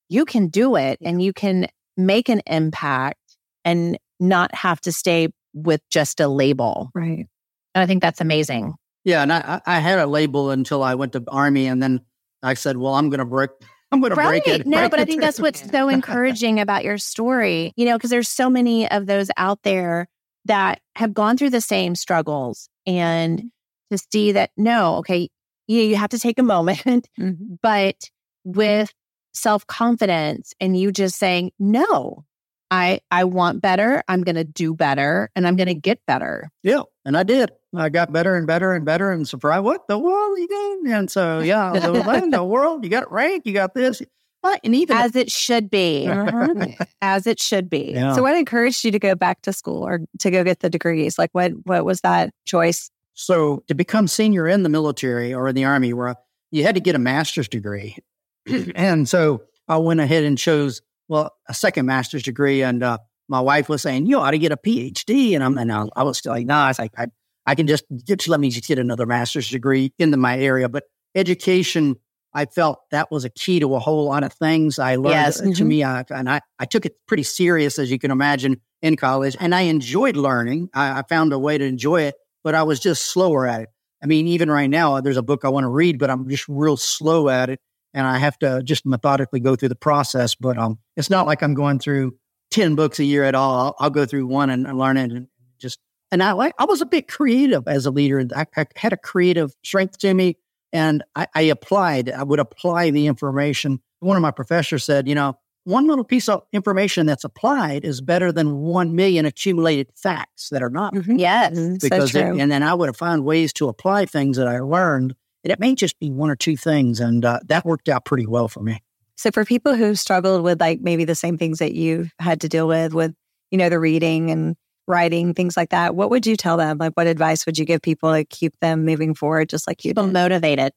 [0.08, 3.18] you can do it and you can make an impact
[3.64, 7.26] and not have to stay with just a label Right.
[7.74, 10.94] and i think that's amazing Yeah, and I, I I had a label until I
[10.94, 12.00] went to army, and then
[12.42, 13.50] I said, "Well, I'm going to break.
[13.92, 15.26] I'm going to break it." No, break but I think through.
[15.26, 19.30] that's what's so encouraging about your story, you know, because there's so many of those
[19.36, 20.08] out there
[20.44, 23.44] that have gone through the same struggles and
[23.90, 25.28] to see that, no, okay,
[25.66, 27.58] you, you have to take a moment, Mhm.
[27.62, 27.96] but
[28.44, 28.92] with
[29.34, 32.24] self confidence and you just saying, no,
[32.70, 34.02] I, I want better.
[34.08, 36.50] I'm going to do better and I'm going to get better.
[36.62, 37.50] Yeah, and I did.
[37.76, 39.64] I got better and better and better, and surprised.
[39.64, 40.92] What the world you doing?
[40.92, 42.84] And so, yeah, the, what the world.
[42.84, 43.44] You got rank.
[43.44, 44.00] You got this.
[44.42, 46.06] But and even As it should be.
[46.06, 46.66] Uh-huh.
[47.02, 47.92] As it should be.
[47.92, 48.14] Yeah.
[48.14, 51.18] So what encouraged you to go back to school or to go get the degrees?
[51.18, 52.90] Like what what was that choice?
[53.14, 56.14] So to become senior in the military or in the army, where
[56.50, 57.96] you had to get a master's degree,
[58.74, 63.40] and so I went ahead and chose well a second master's degree, and uh, my
[63.40, 66.18] wife was saying you ought to get a PhD, and I'm and I, I was
[66.18, 67.06] still like, no, I was like, I,
[67.46, 70.84] I can just just let me just get another master's degree into my area, but
[71.14, 71.96] education.
[72.34, 74.78] I felt that was a key to a whole lot of things.
[74.78, 75.40] I learned Yes.
[75.40, 78.60] uh, to me, I, and I, I took it pretty serious, as you can imagine,
[78.82, 79.34] in college.
[79.40, 80.68] And I enjoyed learning.
[80.74, 83.68] I, I found a way to enjoy it, but I was just slower at it.
[84.02, 86.44] I mean, even right now, there's a book I want to read, but I'm just
[86.48, 87.60] real slow at it.
[87.94, 90.34] And I have to just methodically go through the process.
[90.34, 92.16] But um, it's not like I'm going through
[92.50, 93.58] 10 books a year at all.
[93.58, 95.78] I'll, I'll go through one and, and learn it and just,
[96.12, 98.24] and I like, I was a bit creative as a leader.
[98.34, 100.36] I, I had a creative strength to me
[100.72, 103.80] and I, I applied, I would apply the information.
[104.00, 108.00] One of my professors said, you know, one little piece of information that's applied is
[108.00, 111.52] better than 1 million accumulated facts that are not Yes.
[111.58, 111.72] Mhm.
[111.80, 112.38] So because it- true.
[112.40, 115.14] and then I would have found ways to apply things that I learned.
[115.44, 118.26] And it may just be one or two things, and uh, that worked out pretty
[118.26, 118.82] well for me.
[119.16, 122.48] So for people who struggled with like maybe the same things that you've had to
[122.48, 123.14] deal with, with,
[123.50, 126.78] you know, the reading and writing, things like that, what would you tell them?
[126.78, 129.90] Like what advice would you give people to keep them moving forward just like you
[129.90, 130.72] Keep them motivated.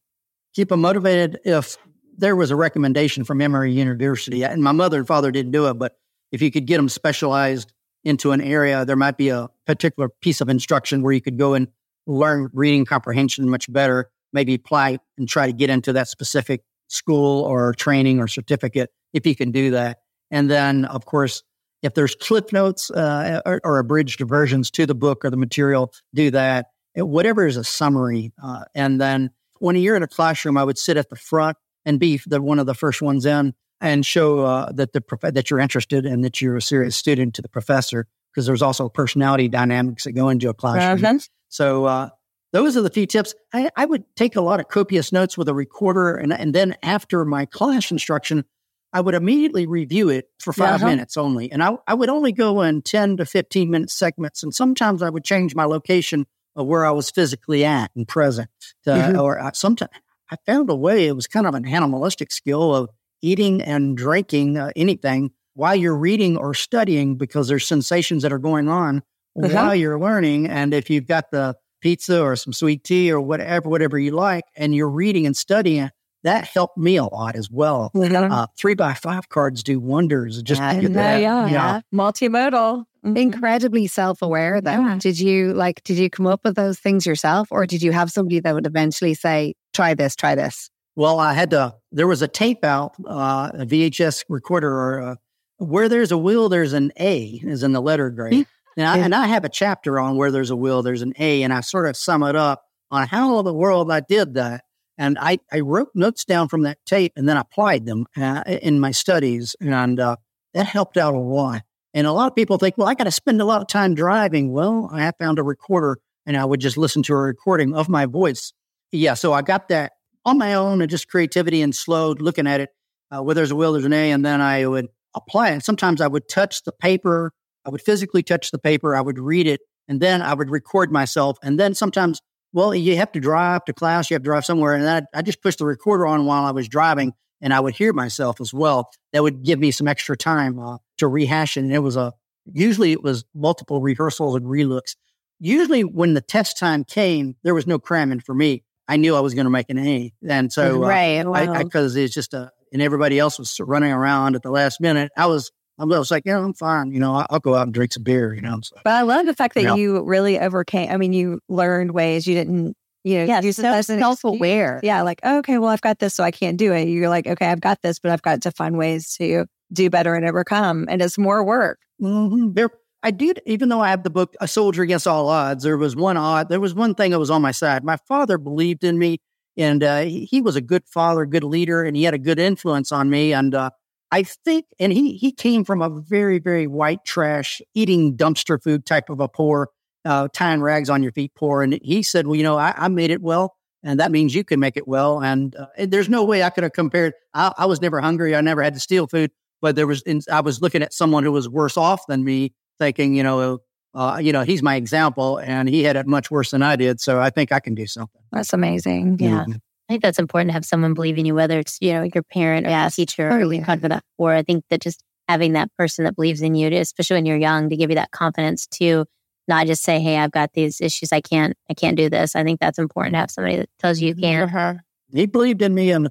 [0.56, 1.40] Keep them motivated.
[1.46, 1.78] If
[2.18, 5.76] there was a recommendation from Emory University, and my mother and father didn't do it,
[5.76, 5.98] but
[6.32, 7.72] if you could get them specialized
[8.04, 11.54] into an area, there might be a particular piece of instruction where you could go
[11.54, 11.68] and
[12.08, 17.44] learn reading comprehension much better, maybe apply and try to get into that specific school
[17.44, 20.00] or training or certificate if you can do that.
[20.30, 21.44] And then, of course,
[21.82, 25.94] if there's clip notes uh, or, or abridged versions to the book or the material,
[26.14, 26.68] do that.
[26.98, 28.32] Uh, Whatever is a summary.
[28.42, 32.00] Uh, and then when you're in a classroom, I would sit at the front and
[32.00, 35.50] be the, one of the first ones in and show uh, that the prof- that
[35.50, 39.48] you're interested and that you're a serious student to the professor because there's also personality
[39.48, 41.04] dynamics that go into a classroom.
[41.04, 41.20] Uh-huh.
[41.50, 42.10] So uh,
[42.54, 43.34] those are the few tips.
[43.54, 46.76] I, I would take a lot of copious notes with a recorder, and and then
[46.84, 48.46] after my class instruction,
[48.94, 50.86] I would immediately review it for 5 Uh-huh.
[50.88, 54.54] minutes only, and I I would only go in ten to fifteen minute segments, and
[54.54, 58.50] sometimes I would change my location of where I was physically at and present.
[58.84, 59.20] To, Mhm.
[59.22, 59.92] Or I, sometimes
[60.30, 61.08] I found a way.
[61.08, 62.90] It was kind of an animalistic skill of
[63.22, 68.40] eating and drinking uh, anything while you're reading or studying because there's sensations that are
[68.40, 68.98] going on
[69.42, 69.48] Uh-huh.
[69.54, 70.48] while you're learning.
[70.50, 74.44] And if you've got the pizza or some sweet tea or whatever, whatever you like,
[74.56, 75.90] and you're reading and studying,
[76.24, 77.90] that helped me a lot as well.
[77.96, 78.32] Mhm.
[78.32, 80.42] Uh, three by five cards do wonders.
[80.44, 81.22] Just Yeah, to get that.
[81.22, 81.82] yeah, yeah.
[81.94, 82.86] Multimodal.
[83.04, 83.18] Mhm.
[83.18, 84.98] incredibly self-aware though Yeah.
[85.00, 88.12] did you like did you come up with those things yourself or did you have
[88.12, 91.74] somebody that would eventually say try this try this Well, I had to.
[91.92, 95.16] There was a tape out, uh, a VHS recorder, or uh,
[95.58, 98.46] where there's a will, there's an A, is in the letter grade.
[98.78, 101.44] And I, and I have a chapter on where there's a will, there's an A,
[101.44, 104.64] and I sort of sum it up on how in the world I did that.
[104.98, 108.80] And I, I wrote notes down from that tape and then applied them uh, in
[108.80, 110.18] my studies, and uh,
[110.54, 111.64] that helped out a lot.
[111.94, 113.96] And a lot of people think, well, I got to spend a lot of time
[113.96, 114.52] driving.
[114.52, 117.90] Well, I have found a recorder, and I would just listen to a recording of
[117.90, 118.54] my voice.
[118.92, 122.62] Yeah, so I got that on my own and just creativity and slow looking at
[122.62, 122.70] it.
[123.14, 125.66] Uh, where there's a will, there's an A, and then I would apply it.
[125.66, 127.34] Sometimes I would touch the paper.
[127.66, 128.96] I would physically touch the paper.
[128.96, 131.38] I would read it, and then I would record myself.
[131.44, 132.22] And then sometimes,
[132.54, 134.10] well, you have to drive to class.
[134.10, 136.52] You have to drive somewhere, and I, I just pushed the recorder on while I
[136.52, 138.90] was driving, and I would hear myself as well.
[139.14, 141.62] That would give me some extra time uh, to rehash it.
[141.62, 142.14] And it was a
[142.52, 144.96] usually it was multiple rehearsals and relooks.
[145.40, 148.64] Usually, when the test time came, there was no cramming for me.
[148.88, 151.26] I knew I was going to make an A, and so uh, right.
[151.26, 155.12] I because it's just a and everybody else was running around at the last minute,
[155.18, 156.92] I was I was like, yeah, I'm fine.
[156.92, 158.34] You know, I'll, I'll go out and drink some beer.
[158.34, 159.76] You know, so, But I love the fact that Yeah.
[159.76, 160.90] you really overcame.
[160.92, 164.80] I mean, you learned ways you didn't, you know, Yeah, use it self aware.
[164.84, 166.88] Yeah, like okay, well, I've got this, so I can't do it.
[166.88, 170.16] You're like, okay, I've got this, but I've got to find ways to do better
[170.16, 171.80] and overcome, and it's more work.
[172.02, 172.54] Mhm.
[172.56, 172.70] There,
[173.04, 175.96] I did, even though I have the book "A Soldier Against All Odds." There was
[175.96, 176.50] one odd.
[176.50, 177.84] There was one thing that was on my side.
[177.84, 179.18] My father believed in me,
[179.58, 182.38] and uh, he, he was a good father, good leader, and he had a good
[182.38, 183.34] influence on me.
[183.34, 183.72] And uh,
[184.12, 188.86] I think, and he he came from a very very white trash, eating dumpster food
[188.86, 189.70] type of a poor,
[190.06, 191.64] uh, tying rags on your feet poor.
[191.64, 194.44] And he said, "Well, you know, I, I made it well." And that means you
[194.44, 195.24] can make it well.
[195.24, 197.14] And, uh, and there's no way I could have compared.
[197.34, 198.36] I, I was never hungry.
[198.36, 201.24] I never had to steal food but there was in, I was looking at someone
[201.24, 203.60] who was worse off than me, thinking, you know,
[203.94, 207.00] uh, you know, he's my example, and he had it much worse than I did.
[207.00, 208.22] So I think I can do something.
[208.32, 209.18] That's amazing.
[209.20, 209.46] Yeah.
[209.46, 209.60] Mhm.
[209.92, 212.24] I think that's important to have someone believe in you, whether it's, you know, your
[212.24, 214.02] parent or your teacher or your confidant.
[214.18, 217.36] Or I think that just having that person that believes in you, especially when you're
[217.36, 219.04] young, to give you that confidence to
[219.50, 221.12] not just say, Hey, I've got these issues.
[221.12, 222.38] I can't, I can't do this.
[222.38, 224.44] I think that's important to have somebody that tells you you can.
[224.44, 224.76] Uh-huh.
[225.14, 226.08] He believed in me, and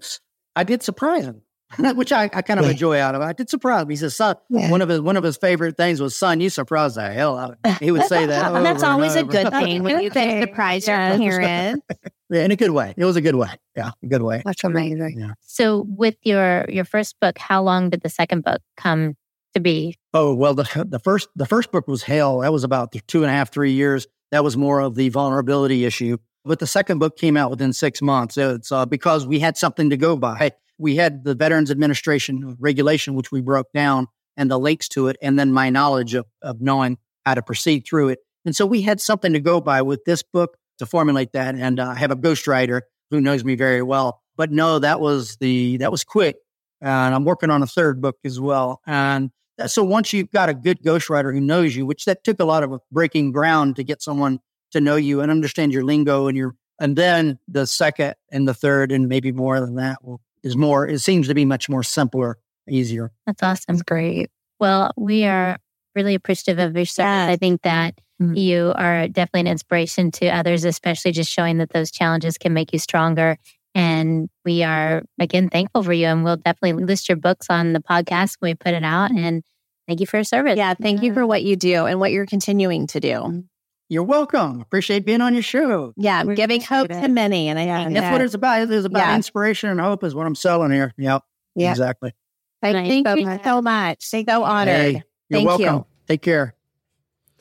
[0.55, 1.41] I did surprise him,
[1.95, 3.25] which I, I kind of enjoy out of it.
[3.25, 3.89] I did surprise him.
[3.89, 4.71] He said, "Son, Yeah.
[4.71, 7.53] one of his one of his favorite things was, son, you surprised the hell out
[7.53, 8.55] of me." He would say that.
[8.55, 11.79] And that's over and always a good thing when you can surprise your Yes.
[12.31, 12.41] Parents.
[12.41, 12.95] yeah, in a good way.
[12.97, 13.49] It was a good way.
[13.77, 14.43] Yeah, a good way.
[14.45, 15.19] That's amazing.
[15.19, 15.33] Yeah.
[15.41, 19.17] So with your, your first book, how long did the second book come
[19.55, 19.97] to be?
[20.15, 22.41] Oh well, the the first the first book was Hell.
[22.41, 24.07] That was about two and a half three years.
[24.31, 26.19] That was more of the vulnerability issue.
[26.45, 28.39] But the second book came out within six months.
[28.39, 30.53] It's uh, because we had something to go by.
[30.79, 35.17] We had the Veterans Administration regulation, which we broke down, and the links to it,
[35.21, 38.21] and then my knowledge of, of knowing how to proceed through it.
[38.47, 41.55] And so we had something to go by with this book to formulate that.
[41.55, 44.21] And uh, I have a ghostwriter who knows me very well.
[44.37, 46.37] But no, that was the that was quick.
[46.81, 48.81] And I'm working on a third book as well.
[48.87, 52.41] And that- so once you've got a good ghostwriter who knows you, which that took
[52.41, 54.41] a lot of breaking ground to get someone
[54.73, 58.55] to know you and understand your lingo and your, and then the second and the
[58.55, 61.83] third and maybe more than that will, is more, it seems to be much more
[61.83, 62.39] simpler,
[62.69, 63.13] easier.
[63.27, 63.77] That's awesome.
[63.87, 64.31] Great.
[64.59, 65.59] Well, we are
[65.95, 66.99] really appreciative of your service.
[66.99, 67.31] Yes.
[67.31, 68.37] I think that Mhm.
[68.37, 72.73] you are definitely an inspiration to others, especially just showing that those challenges can make
[72.73, 73.39] you stronger.
[73.75, 76.07] And we are, again, thankful for you.
[76.07, 79.11] And we'll definitely list your books on the podcast when we put it out.
[79.13, 79.43] And
[79.87, 80.57] thank you for your service.
[80.57, 83.45] Yeah, thank you for what you do and what you're continuing to do.
[83.89, 84.61] You're welcome.
[84.61, 85.93] Appreciate being on your show.
[85.97, 87.49] Yeah, We giving hope appreciate to many.
[87.49, 87.83] And I Yeah.
[87.85, 88.71] think That's that- what it's about.
[88.71, 89.17] It's about Yeah.
[89.17, 90.93] inspiration and hope is what I'm selling here.
[90.99, 91.23] Yep.
[91.57, 91.71] Yeah.
[91.71, 92.13] Exactly.
[92.63, 92.89] Thank, Nice.
[92.89, 93.45] thank So you much.
[93.45, 93.97] so much.
[94.05, 94.75] So honored.
[94.77, 95.03] Hey, you're
[95.39, 95.75] Thank welcome.
[95.77, 95.87] you.
[96.07, 96.55] Take care.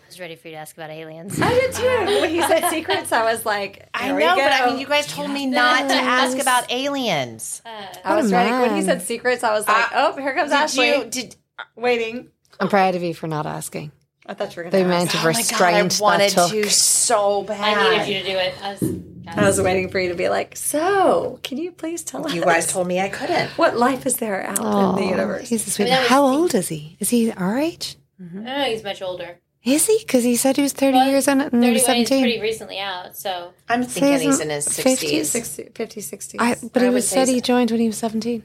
[0.09, 1.39] I was ready for you to ask about aliens.
[1.39, 1.83] I did too.
[2.21, 4.87] When he said secrets, I was like, I here we know, but I mean, you
[4.87, 7.61] guys told me not to ask about aliens.
[7.63, 8.49] I uh, was oh, ready.
[8.49, 10.87] When he said secrets, I was like, uh, oh, here comes Did Ashley.
[10.87, 11.05] you?
[11.05, 12.29] Did uh, Waiting.
[12.59, 13.91] I'm proud of you for not asking.
[14.25, 16.51] I thought you were going to amount of oh my god, I wanted that took.
[16.53, 17.77] to so bad.
[17.77, 18.55] I needed you to do it.
[18.63, 18.83] I was,
[19.27, 22.33] I was waiting for you to be like, so can you please tell us?
[22.33, 23.51] You guys told me I couldn't.
[23.59, 25.49] what life is there out in Oh, the universe?
[25.49, 25.85] he's a sweet.
[25.85, 26.97] mean, How old is he?
[26.99, 27.95] Is he our age?
[28.17, 29.37] no, he's much older.
[29.65, 29.97] Is he?
[29.99, 32.39] Because he said he was 30 Well, years in it and he was 17.
[32.41, 33.17] recently out.
[33.17, 35.21] So I'm thinking isn't he's in his 50s?
[35.21, 35.25] 60s.
[35.25, 36.35] 60, 50, 60s.
[36.39, 37.33] I, but I he would was say said so.
[37.33, 38.41] he joined when he was 17.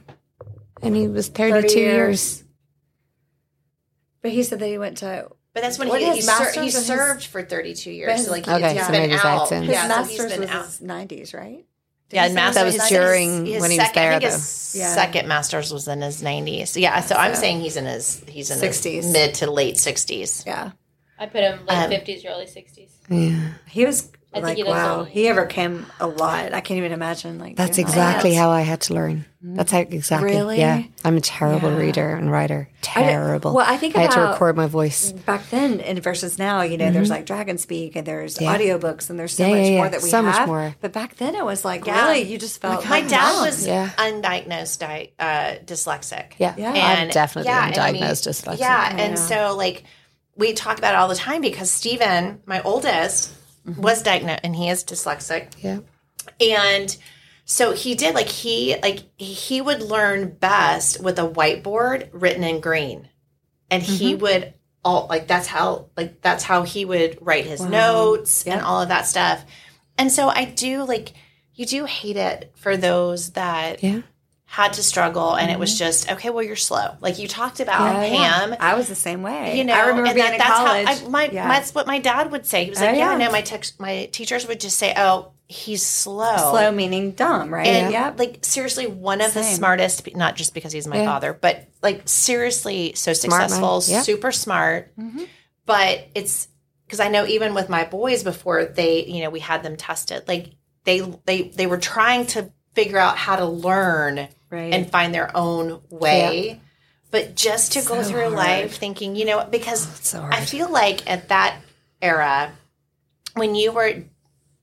[0.82, 1.86] And he was 32 30 years.
[1.88, 2.44] years.
[4.22, 6.64] but he said that he went to But that's when he, he, ser- he and
[6.64, 8.12] his- served for 32 years.
[8.16, 9.22] his- So like Okay, he's so been maybe out.
[9.48, 10.64] that's his Yeah, so master's he's been was out.
[10.66, 11.64] his 90s, right?
[12.10, 14.12] Yeah, he and say masters That was his- during his when he was second, there,
[14.12, 14.74] I think his.
[14.76, 14.94] Yeah.
[14.94, 16.76] second master's was in his 90s.
[16.76, 18.92] Yeah, so I'm saying he's in his he's in 60s.
[19.04, 20.44] his mid to late 60s.
[20.44, 20.72] Yeah.
[21.18, 22.88] I put him late Um, 50s, early 60s.
[23.08, 23.52] Yeah.
[23.68, 24.98] He was I think like, he looks wow.
[24.98, 25.08] old.
[25.08, 26.52] He overcame a lot.
[26.52, 27.38] I can't even imagine.
[27.38, 28.36] Like That's exactly that.
[28.36, 29.26] how I had to learn.
[29.40, 30.30] That's how exactly.
[30.32, 30.58] Really?
[30.58, 30.82] Yeah.
[31.04, 31.76] I'm a terrible Yeah.
[31.76, 32.68] reader and writer.
[32.72, 33.54] I Terrible.
[33.54, 35.12] well, I think I had to record my voice.
[35.12, 38.44] back then and versus now, you know, there's like Dragon Speak and there's Mm-hmm.
[38.44, 38.56] Yeah.
[38.76, 40.74] audiobooks and there's so Yeah, much yeah, more that we So much more.
[40.80, 42.08] But back then it was like Yeah.
[42.08, 43.46] really you just felt My like dad mom.
[43.46, 43.90] was Yeah.
[43.98, 46.32] undiagnosed di- uh, dyslexic.
[46.38, 46.54] Yeah.
[46.56, 46.72] Yeah.
[46.72, 48.58] I'm definitely yeah, and I mean, undiagnosed dyslexic.
[48.58, 49.24] Yeah, and Yeah.
[49.50, 49.84] so like
[50.36, 53.32] we talk about it all the time because Steven, my oldest,
[53.66, 53.80] Mm-hmm.
[53.80, 55.52] was diagnosed and he is dyslexic.
[55.62, 55.78] Yeah.
[56.38, 56.94] And
[57.46, 62.60] so he did like he like he would learn best with a whiteboard written in
[62.60, 63.08] green.
[63.70, 63.94] And Mm-hmm.
[63.94, 64.52] he would
[64.84, 67.68] all like that's how like that's how he would write his Wow.
[67.68, 69.42] notes and all of that stuff.
[69.96, 71.14] And so I do like
[71.54, 74.02] you do hate it for those that Yeah.
[74.58, 77.80] Had to struggle and it was just okay well you're slow like you talked about
[77.94, 78.14] Mm-hmm.
[78.14, 78.56] Yeah, pam yeah.
[78.60, 79.58] I was the same way.
[79.58, 80.86] you know I remember being that- in that's college.
[80.86, 81.48] how I, my Yeah.
[81.48, 83.26] that's what my dad would say he was Oh, like yeah, yeah.
[83.26, 86.36] no my tex- my teachers would just say oh he's slow.
[86.52, 87.66] Slow meaning dumb, right?
[87.66, 88.14] And yeah.
[88.16, 92.92] like seriously, one of the smartest, not just because he's my father, but like seriously,
[92.94, 94.96] so Smart successful, super smart.
[94.96, 95.24] Mm-hmm.
[95.66, 96.48] But it's
[96.86, 100.26] because I know even with my boys before they, you know, we had them tested,
[100.28, 100.52] like
[100.84, 104.72] they they they were trying to figure out how to learn Right.
[104.72, 106.60] and find their own way.
[107.10, 108.32] But just to go through hard.
[108.32, 111.60] life thinking, you know, because so I feel like at that
[112.02, 112.52] era,
[113.34, 114.04] when you were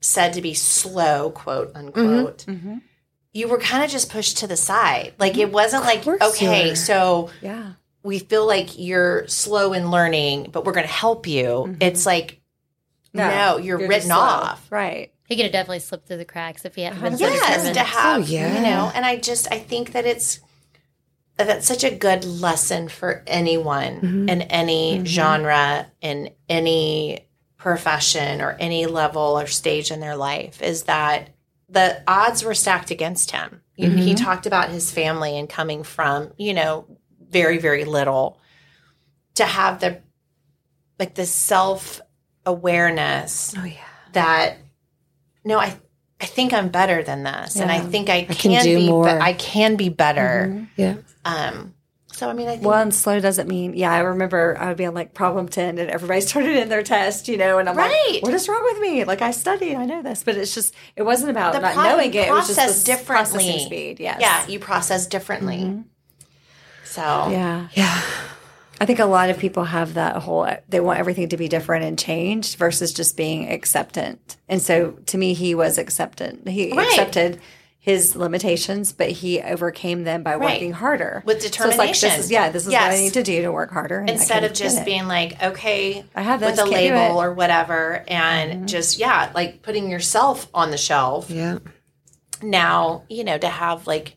[0.00, 2.78] said to be slow, quote unquote, Mm-hmm.
[3.32, 5.14] you were kind of just pushed to the side.
[5.18, 7.72] Like it wasn't like, okay, so yeah.
[8.02, 11.76] we feel like you're slow in learning, but we're going to help you.
[11.80, 12.40] It's like,
[13.14, 14.66] no, you're, just written off.
[14.70, 15.12] Right.
[15.28, 17.74] He could have definitely slipped through the cracks if he hadn't been so Yes, determined.
[17.74, 18.54] to have, Oh, yeah.
[18.56, 20.40] you know, and I just, I think that it's,
[21.36, 24.28] that's such a good lesson for anyone Mm-hmm.
[24.28, 30.82] in any genre, in any profession or any level or stage in their life is
[30.84, 31.30] that
[31.68, 33.62] the odds were stacked against him.
[33.78, 33.96] Mm-hmm.
[33.98, 36.86] He talked about his family and coming from, you know,
[37.30, 38.38] very, very little
[39.36, 40.02] to have the,
[40.98, 42.00] like the self
[42.44, 43.76] awareness Oh yeah.
[44.12, 44.58] that
[45.44, 45.74] no i
[46.20, 49.04] i think i'm better than this and i think i, can can, do be, more.
[49.04, 50.96] be i can be better Yeah.
[51.24, 51.74] um
[52.12, 54.76] so i mean i think Well, and slow doesn't mean, yeah, I remember I would
[54.76, 57.76] be on like problem 10 and everybody started in their test, you know, and I'm
[57.76, 58.10] Right.
[58.12, 59.04] like, what is wrong with me?
[59.04, 61.84] Like I studied, I know this, but it's just, it wasn't about the not pro-
[61.84, 62.28] knowing it.
[62.28, 63.98] It was just process the differently processing speed.
[64.00, 64.18] Yes.
[64.20, 65.82] yeah you process differently
[66.84, 67.68] so Yeah.
[67.72, 68.02] Yeah.
[68.82, 71.84] I think a lot of people have that whole, they want everything to be different
[71.84, 74.36] and changed versus just being acceptant.
[74.48, 76.48] And so to me, he was acceptant.
[76.48, 76.88] He Right.
[76.88, 77.40] accepted
[77.78, 80.54] his limitations, but he overcame them by Right.
[80.54, 81.22] working harder.
[81.24, 82.08] With So it's like, determination.
[82.08, 84.00] this is, yeah, this is what I need to do to work harder.
[84.00, 88.02] and instead of just being like okay I have this, with a label or whatever
[88.08, 91.58] and just yeah like putting yourself on the shelf Yeah.
[92.42, 94.16] now, you know, to have like,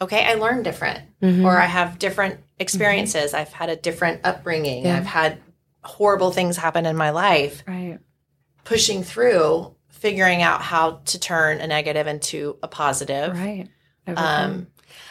[0.00, 1.44] okay, I learned different, Mm-hmm.
[1.46, 3.34] or I have different experiences.
[3.34, 4.84] I've had a different upbringing.
[4.84, 4.96] Yeah.
[4.96, 5.38] I've had
[5.82, 7.62] horrible things happen in my life.
[7.66, 7.98] Right.
[8.64, 13.32] Pushing through, figuring out how to turn a negative into a positive.
[13.36, 13.68] Right.
[14.06, 14.68] Um,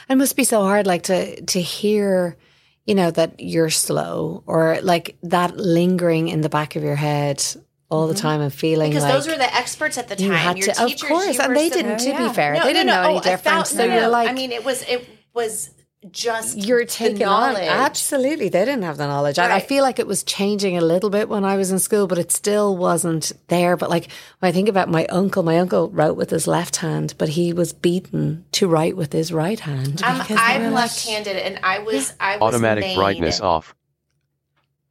[0.10, 2.38] It must be so hard, like to to hear,
[2.86, 7.44] you know, that you're slow or like that lingering in the back of your head
[7.90, 10.26] all the time and feeling because like those were the experts at the time.
[10.26, 12.00] you had Your to, of course, and they didn't.
[12.00, 12.28] To yeah.
[12.28, 12.94] be fair, No, they no, didn't no.
[12.94, 13.44] know any Oh, a different.
[13.44, 15.70] thou- so you're like, I mean, it was it was
[16.12, 17.54] just you're taking on.
[17.54, 17.68] knowledge.
[17.68, 18.50] absolutely.
[18.50, 19.40] They didn't have the knowledge.
[19.40, 22.08] I, I feel like it was changing a little bit when i was in school
[22.08, 23.76] but it still wasn't there.
[23.78, 24.08] But like
[24.40, 27.54] when i think about my uncle my uncle wrote with his left hand but he
[27.54, 31.60] was beaten to write with his right hand um, I'm, I'm were like, left-handed, and
[31.64, 33.76] I was I was Automatic made- brightness off.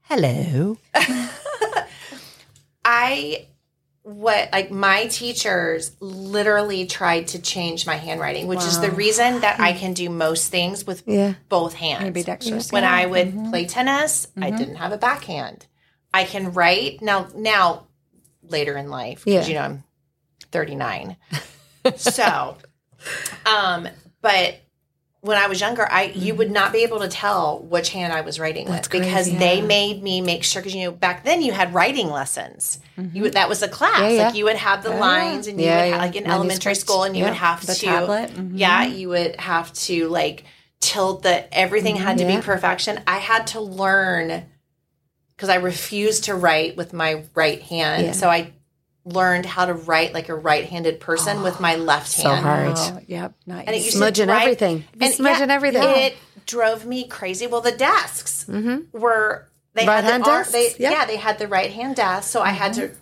[0.02, 0.76] hello.
[2.84, 3.46] I
[4.04, 9.58] what like my teachers literally tried to change my handwriting, which is the reason that
[9.58, 12.04] I can do most things with yeah both hands.
[12.70, 12.84] When.
[12.84, 15.66] I would play tennis, I didn't have a backhand.
[16.12, 17.28] I can write now.
[17.34, 17.86] Now,
[18.42, 19.52] later in life, because Yeah.
[19.52, 19.84] you know I'm
[20.52, 21.16] 39.
[21.96, 22.58] so,
[23.46, 23.88] um,
[24.20, 24.56] but
[25.24, 28.20] when I was younger, I you would not be able to tell which hand I
[28.20, 29.36] was writing with because crazy.
[29.38, 30.60] they made me make sure.
[30.60, 32.78] Because you know back then you had writing lessons.
[32.96, 34.00] You would, that was a class.
[34.02, 34.26] Yeah, yeah.
[34.26, 35.92] Like you would have the lines, and you Yeah, would yeah.
[35.92, 37.30] have, like in elementary school, and you Yeah.
[37.30, 38.30] would have The to tablet.
[38.34, 38.52] Mhm.
[38.54, 40.44] yeah, you would have to like
[40.80, 42.36] tilt the everything had to Yeah.
[42.36, 43.00] be perfection.
[43.06, 44.44] I had to learn
[45.34, 48.04] because I refused to write with my right hand.
[48.04, 48.12] Yeah.
[48.12, 48.52] So I
[49.04, 52.44] learned how to write like a right-handed person with my ah, left so hand.
[52.44, 53.34] hard Oh, yep.
[53.46, 53.66] Nice.
[53.66, 57.46] And it used to smudging drive- everything And smudging yeah, everything It drove me crazy.
[57.46, 58.96] Well, the desks mm-hmm.
[58.98, 60.52] were they Right had hand the desks?
[60.52, 60.90] they, Yeah.
[60.92, 61.04] yeah.
[61.06, 62.30] they had the right hand desk.
[62.30, 62.94] So I had to mm-hmm.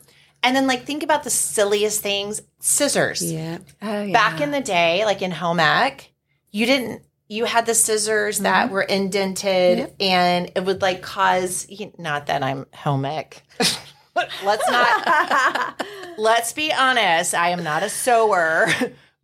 [0.43, 2.43] and then like think about the silliest things.
[2.61, 4.13] Scissors yeah oh, yeah.
[4.13, 6.11] back in the day, like in home ec,
[6.51, 7.03] you didn't.
[7.29, 8.75] You had the scissors that Mm-hmm.
[8.75, 11.65] were indented, and it would like cause.
[11.71, 13.43] you- Not that I'm home ec.
[14.15, 15.83] let's not.
[16.19, 17.35] let's be honest.
[17.35, 18.69] I am not a sewer,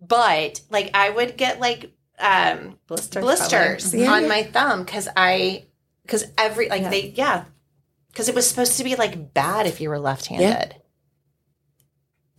[0.01, 4.07] but like I would get like um Blisters, blisters probably.
[4.07, 5.67] on my thumb because I
[6.03, 7.45] because every like they yeah
[8.09, 10.75] because it was supposed to be like bad if you were left-handed.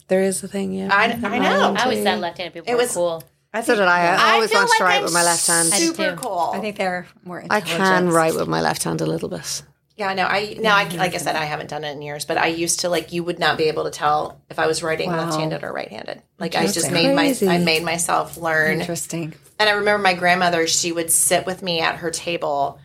[0.08, 1.76] there is a thing yeah I, I know.
[1.78, 3.24] I always thought left-handed people It were was- cool.
[3.52, 4.02] I so did I.
[4.16, 5.70] I always feel wanted to like write I'm with my left hand.
[5.74, 6.52] I Super cool.
[6.54, 9.64] I think they're more I can write with my left hand a little bit.
[10.00, 12.38] Yeah, no, I now I like I said I haven't done it in years, but
[12.38, 15.10] I used to like you would not be able to tell if I was writing
[15.10, 15.26] Wow.
[15.26, 16.22] left-handed or right-handed.
[16.40, 18.80] Like I just made my I made myself learn.
[18.80, 19.34] Interesting.
[19.60, 22.80] And I remember my grandmother, she would sit with me at her table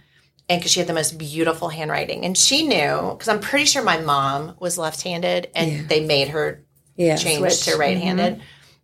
[0.49, 3.85] and because she had the most beautiful handwriting and she knew because I'm pretty sure
[3.85, 6.65] my mom was left-handed and they made her
[6.97, 7.73] Yeah, changed switch.
[7.73, 8.41] to right-handed.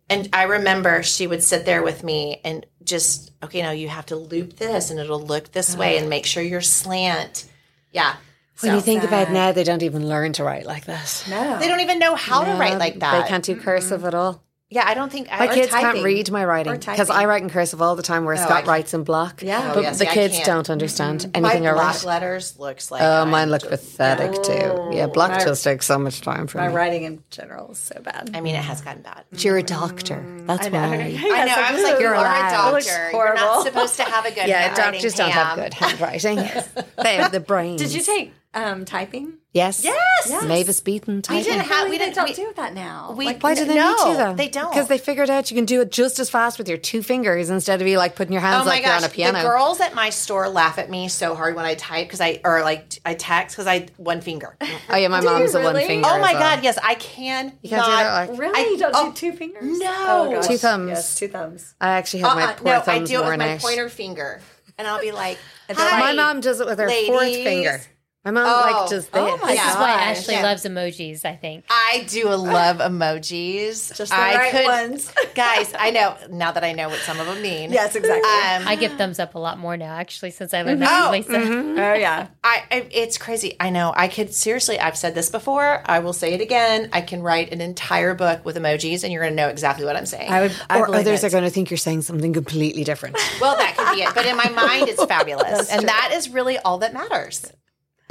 [0.09, 4.05] And I remember she would sit there with me and just, okay, now you have
[4.07, 7.45] to loop this and it'll look this way and make sure you're slant.
[7.91, 8.15] Yeah.
[8.59, 11.23] When So- you think about now, they don't even learn to write like that.
[11.29, 11.57] No.
[11.59, 13.23] they don't even know how to write like that.
[13.23, 14.43] They can't do cursive at all.
[14.73, 15.91] Yeah, I don't think I My kids typing.
[15.91, 17.09] can't read my writing because.
[17.09, 19.43] I write in cursive all the time, where Oh, Scott writes in block.
[19.43, 19.71] Yeah.
[19.71, 22.03] Oh, but yeah, the see, kids don't understand My anything I block write.
[22.05, 24.89] letters looks like Oh, I'm mine look just- pathetic too.
[24.93, 26.73] Yeah, block My- just takes so much time for My me.
[26.73, 28.31] writing in general is so bad.
[28.33, 29.25] I mean, it has gotten bad.
[29.29, 30.23] But you're a doctor.
[30.47, 30.79] That's I know.
[30.79, 30.95] why.
[31.21, 31.53] I know.
[31.57, 32.77] I was like, You're you're a allowed.
[32.77, 33.09] It doctor.
[33.11, 36.35] You're not supposed to have a good Yeah, handwriting, doctors don't have good handwriting.
[37.03, 37.75] they have the brain.
[37.75, 39.33] Did you take um, typing?
[39.53, 39.83] Yes.
[39.83, 40.45] Yes.
[40.45, 41.15] Mavis Beacon.
[41.17, 41.43] We typing.
[41.43, 41.89] didn't have.
[41.89, 42.15] We didn't.
[42.15, 43.11] don't we, do that now.
[43.17, 44.33] we- Like, Why do they No, need to though?
[44.33, 44.71] they don't.
[44.71, 47.49] Because they figured out you can do it just as fast with your two fingers
[47.49, 49.09] instead of you like putting your hands Oh my like you're on gosh!
[49.09, 49.39] a piano.
[49.41, 52.39] The girls at my store laugh at me so hard when I type because I
[52.45, 54.55] or like I text because I one finger.
[54.61, 56.07] oh yeah, my Do you mom's a one finger.
[56.09, 56.55] oh as my well.
[56.55, 56.63] god!
[56.63, 57.51] Yes, I can.
[57.61, 58.29] You can't do that.
[58.29, 58.57] Like, really?
[58.57, 59.79] I- you don't oh, do two fingers?
[59.79, 59.95] no.
[60.07, 60.47] Oh, gosh.
[60.47, 60.89] Two thumbs.
[60.89, 61.75] Yes, two thumbs.
[61.81, 64.39] I actually have my Uh-uh, poor no, I do it with my pointer finger,
[64.77, 65.37] and I'll be like,
[65.69, 67.81] Hi, My mom does it with her fourth finger.
[68.23, 68.71] My mom Oh.
[68.81, 69.09] like does this.
[69.15, 69.69] Oh my This Yeah.
[69.71, 69.91] is why.
[69.93, 70.43] Ashley Yeah.
[70.43, 71.63] loves emojis, I think.
[71.71, 73.95] I do love emojis.
[73.95, 75.11] Just the I right could, ones.
[75.35, 75.73] guys.
[75.77, 77.71] I know now that I know what some of them mean.
[77.71, 78.21] Yes, exactly.
[78.29, 81.05] Um, I give thumbs up a lot more now, actually, since I learned that Oh,
[81.23, 81.81] from Lisa.
[81.81, 82.27] oh yeah.
[82.43, 83.55] I, I it's crazy.
[83.59, 83.91] I know.
[83.95, 84.79] I could seriously.
[84.79, 85.81] I've said this before.
[85.85, 86.89] I will say it again.
[86.93, 89.95] I can write an entire book with emojis, and you're going to know exactly what
[89.95, 90.31] I'm saying.
[90.31, 90.53] I would.
[90.69, 91.27] I Or others it.
[91.27, 93.17] are going to think you're saying something completely different.
[93.41, 94.13] well, that could be it.
[94.13, 97.51] But in my mind, it's fabulous, and that is really all that matters.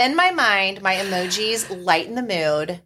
[0.00, 2.80] In my mind, my emojis lighten the mood.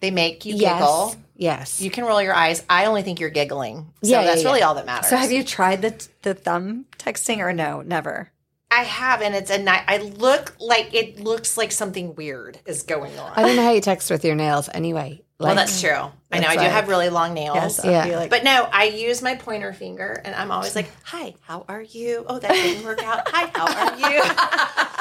[0.00, 1.14] They make you giggle.
[1.14, 1.16] yes.
[1.36, 1.80] Yes.
[1.80, 2.64] You can roll your eyes.
[2.68, 3.92] I only think you're giggling.
[4.02, 4.48] So Yeah, yeah, that's yeah.
[4.48, 5.08] really all that matters.
[5.10, 7.82] So have you tried the the thumb texting or no?
[7.82, 8.30] Never.
[8.70, 9.82] I have, and it's a night.
[9.86, 13.32] I look like it looks like something weird is going on.
[13.36, 15.22] I don't know how you text with your nails anyway.
[15.38, 15.90] well, that's true.
[16.30, 16.48] I know.
[16.48, 17.54] I do like- have really long nails.
[17.56, 17.80] Yes.
[17.84, 18.06] Yeah.
[18.06, 18.16] Yeah.
[18.16, 21.82] Like, But no, I use my pointer finger and I'm always like, hi, how are
[21.82, 22.24] you?
[22.26, 23.28] Oh, that didn't work out.
[23.28, 24.22] Hi, how are you?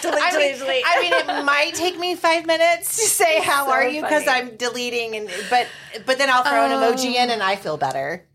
[0.02, 0.84] delete, I, delete, mean, delete.
[0.86, 4.26] I mean, it might take me five minutes to say how So are you because.
[4.28, 5.66] I'm deleting and but
[6.06, 8.26] but then I'll throw an emoji in and I feel better.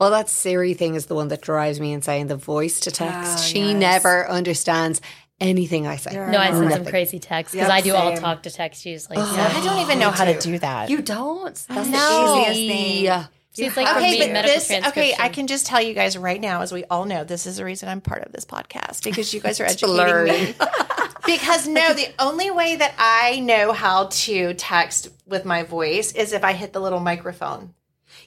[0.00, 2.26] Well, that Siri thing is the one that drives me insane.
[2.26, 3.38] The voice to text.
[3.38, 3.76] Oh, she yes.
[3.76, 5.00] never understands
[5.40, 6.14] anything I say.
[6.14, 9.16] No, I send some crazy texts because Yep, I do all talk to text usually.
[9.18, 10.90] Oh, I don't even know how to do that.
[10.90, 11.54] you don't.
[11.68, 12.34] That's No.
[12.44, 13.24] the easiest thing.
[13.54, 13.62] Yeah.
[13.62, 15.14] See, it's like Okay, but this okay.
[15.18, 17.64] I can just tell you guys right now, as we all know, this is the
[17.64, 20.26] reason I'm part of this podcast because you guys are educating learn.
[20.26, 20.54] me.
[21.26, 26.32] because no, the only way that I know how to text with my voice is
[26.32, 27.74] if I hit the little microphone.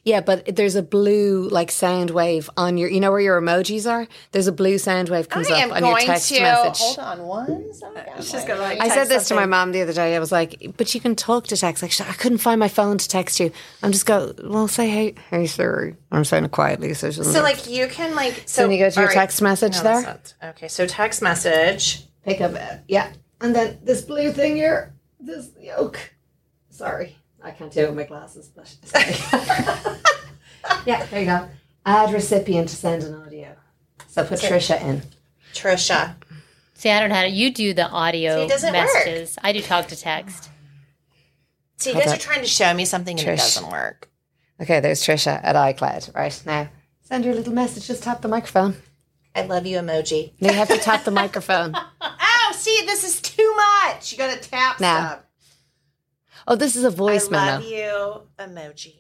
[0.04, 2.90] Yeah, but there's a blue like sound wave on your.
[2.90, 4.08] You know where your emojis are?
[4.32, 6.78] There's a blue sound wave comes I up on your text to message.
[6.80, 8.24] hold on one second.
[8.24, 8.80] She's gonna like.
[8.80, 10.16] I said text this to my mom the other day.
[10.16, 12.98] I was like, "But you can talk to text." Like, I couldn't find my phone
[12.98, 13.52] to text you.
[13.84, 14.34] I'm just go.
[14.44, 15.96] Well, say hey, hey Siri.
[16.12, 17.42] I'm saying it quietly, so she So know.
[17.42, 20.02] like you can like so then you go to your all text message No, there.
[20.04, 22.06] not- okay, so text message.
[22.24, 22.80] pick up it.
[22.88, 26.00] Yeah, and then this blue thing here, this yoke.
[26.70, 27.17] Sorry,
[27.48, 28.50] I can't do it with my glasses.
[28.50, 28.78] But
[30.86, 31.48] yeah, there you go.
[31.86, 33.56] Add recipient to send an audio.
[34.08, 35.02] So put Trisha in.
[35.54, 36.16] Trisha.
[36.74, 37.30] See, I don't know how to.
[37.30, 38.84] You do the See, audio it doesn't work.
[38.94, 39.38] messages.
[39.42, 40.50] I do talk to text.
[41.78, 42.20] See, you Hold guys up.
[42.20, 43.38] are trying to show me something and it Trish.
[43.56, 44.10] doesn't work.
[44.62, 46.14] Okay, there's Trisha at iCloud.
[46.16, 46.70] Right now,
[47.02, 47.88] send your little message.
[47.88, 48.76] Just tap the microphone.
[49.36, 50.34] I love you emoji.
[50.40, 51.76] You have to tap the microphone.
[52.02, 54.12] Oh, see, this is too much.
[54.12, 55.20] You got to tap Now, stuff.
[56.48, 57.52] Oh, this is a voice I memo.
[57.52, 58.96] love you emoji.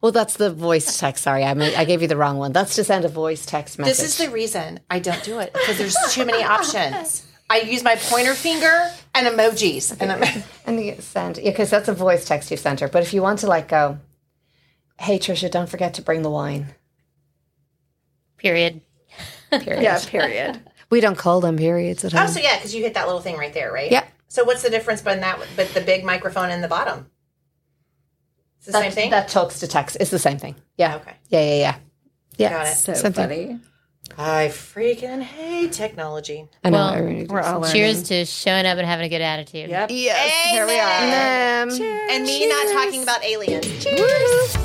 [0.00, 1.24] Well, that's the voice text.
[1.24, 2.52] Sorry, I mean, I gave you the wrong one.
[2.52, 3.98] That's to send a voice text message.
[3.98, 7.26] This is the reason I don't do it because there's too many options.
[7.50, 9.96] I use my pointer finger and emojis.
[10.00, 12.88] And I'm, and you send yeah, because that's a voice text you sent her.
[12.88, 13.98] But if you want to like go,
[14.98, 16.74] hey Trisha, don't forget to bring the wine.
[18.38, 18.80] Period.
[19.50, 19.82] Period.
[19.82, 20.00] Yeah.
[20.04, 20.60] Period.
[20.90, 22.24] We don't call them periods at oh, all.
[22.24, 22.34] oh, home.
[22.34, 23.90] so yeah, because you hit that little thing right there, right?
[23.90, 24.04] Yeah.
[24.32, 27.10] So what's the difference between that, but the big microphone in the bottom?
[28.56, 29.10] It's the that, same thing.
[29.10, 29.98] That talks to text.
[30.00, 30.54] It's the same thing.
[30.78, 30.96] Yeah.
[30.96, 31.12] Okay.
[31.28, 31.74] Yeah, yeah, yeah.
[32.38, 32.48] Yeah.
[32.48, 32.76] Got it.
[32.76, 33.28] So Same thing.
[33.28, 33.60] funny.
[34.16, 36.48] I freaking hate technology.
[36.64, 36.78] I know.
[36.78, 37.26] Well, I really.
[37.26, 39.68] We're all Cheers to showing up and having a good attitude.
[39.68, 39.90] Yep.
[39.92, 40.50] Yes.
[40.50, 41.64] Here we are.
[41.64, 43.84] Um, And me not talking about aliens.
[43.84, 44.56] Cheers.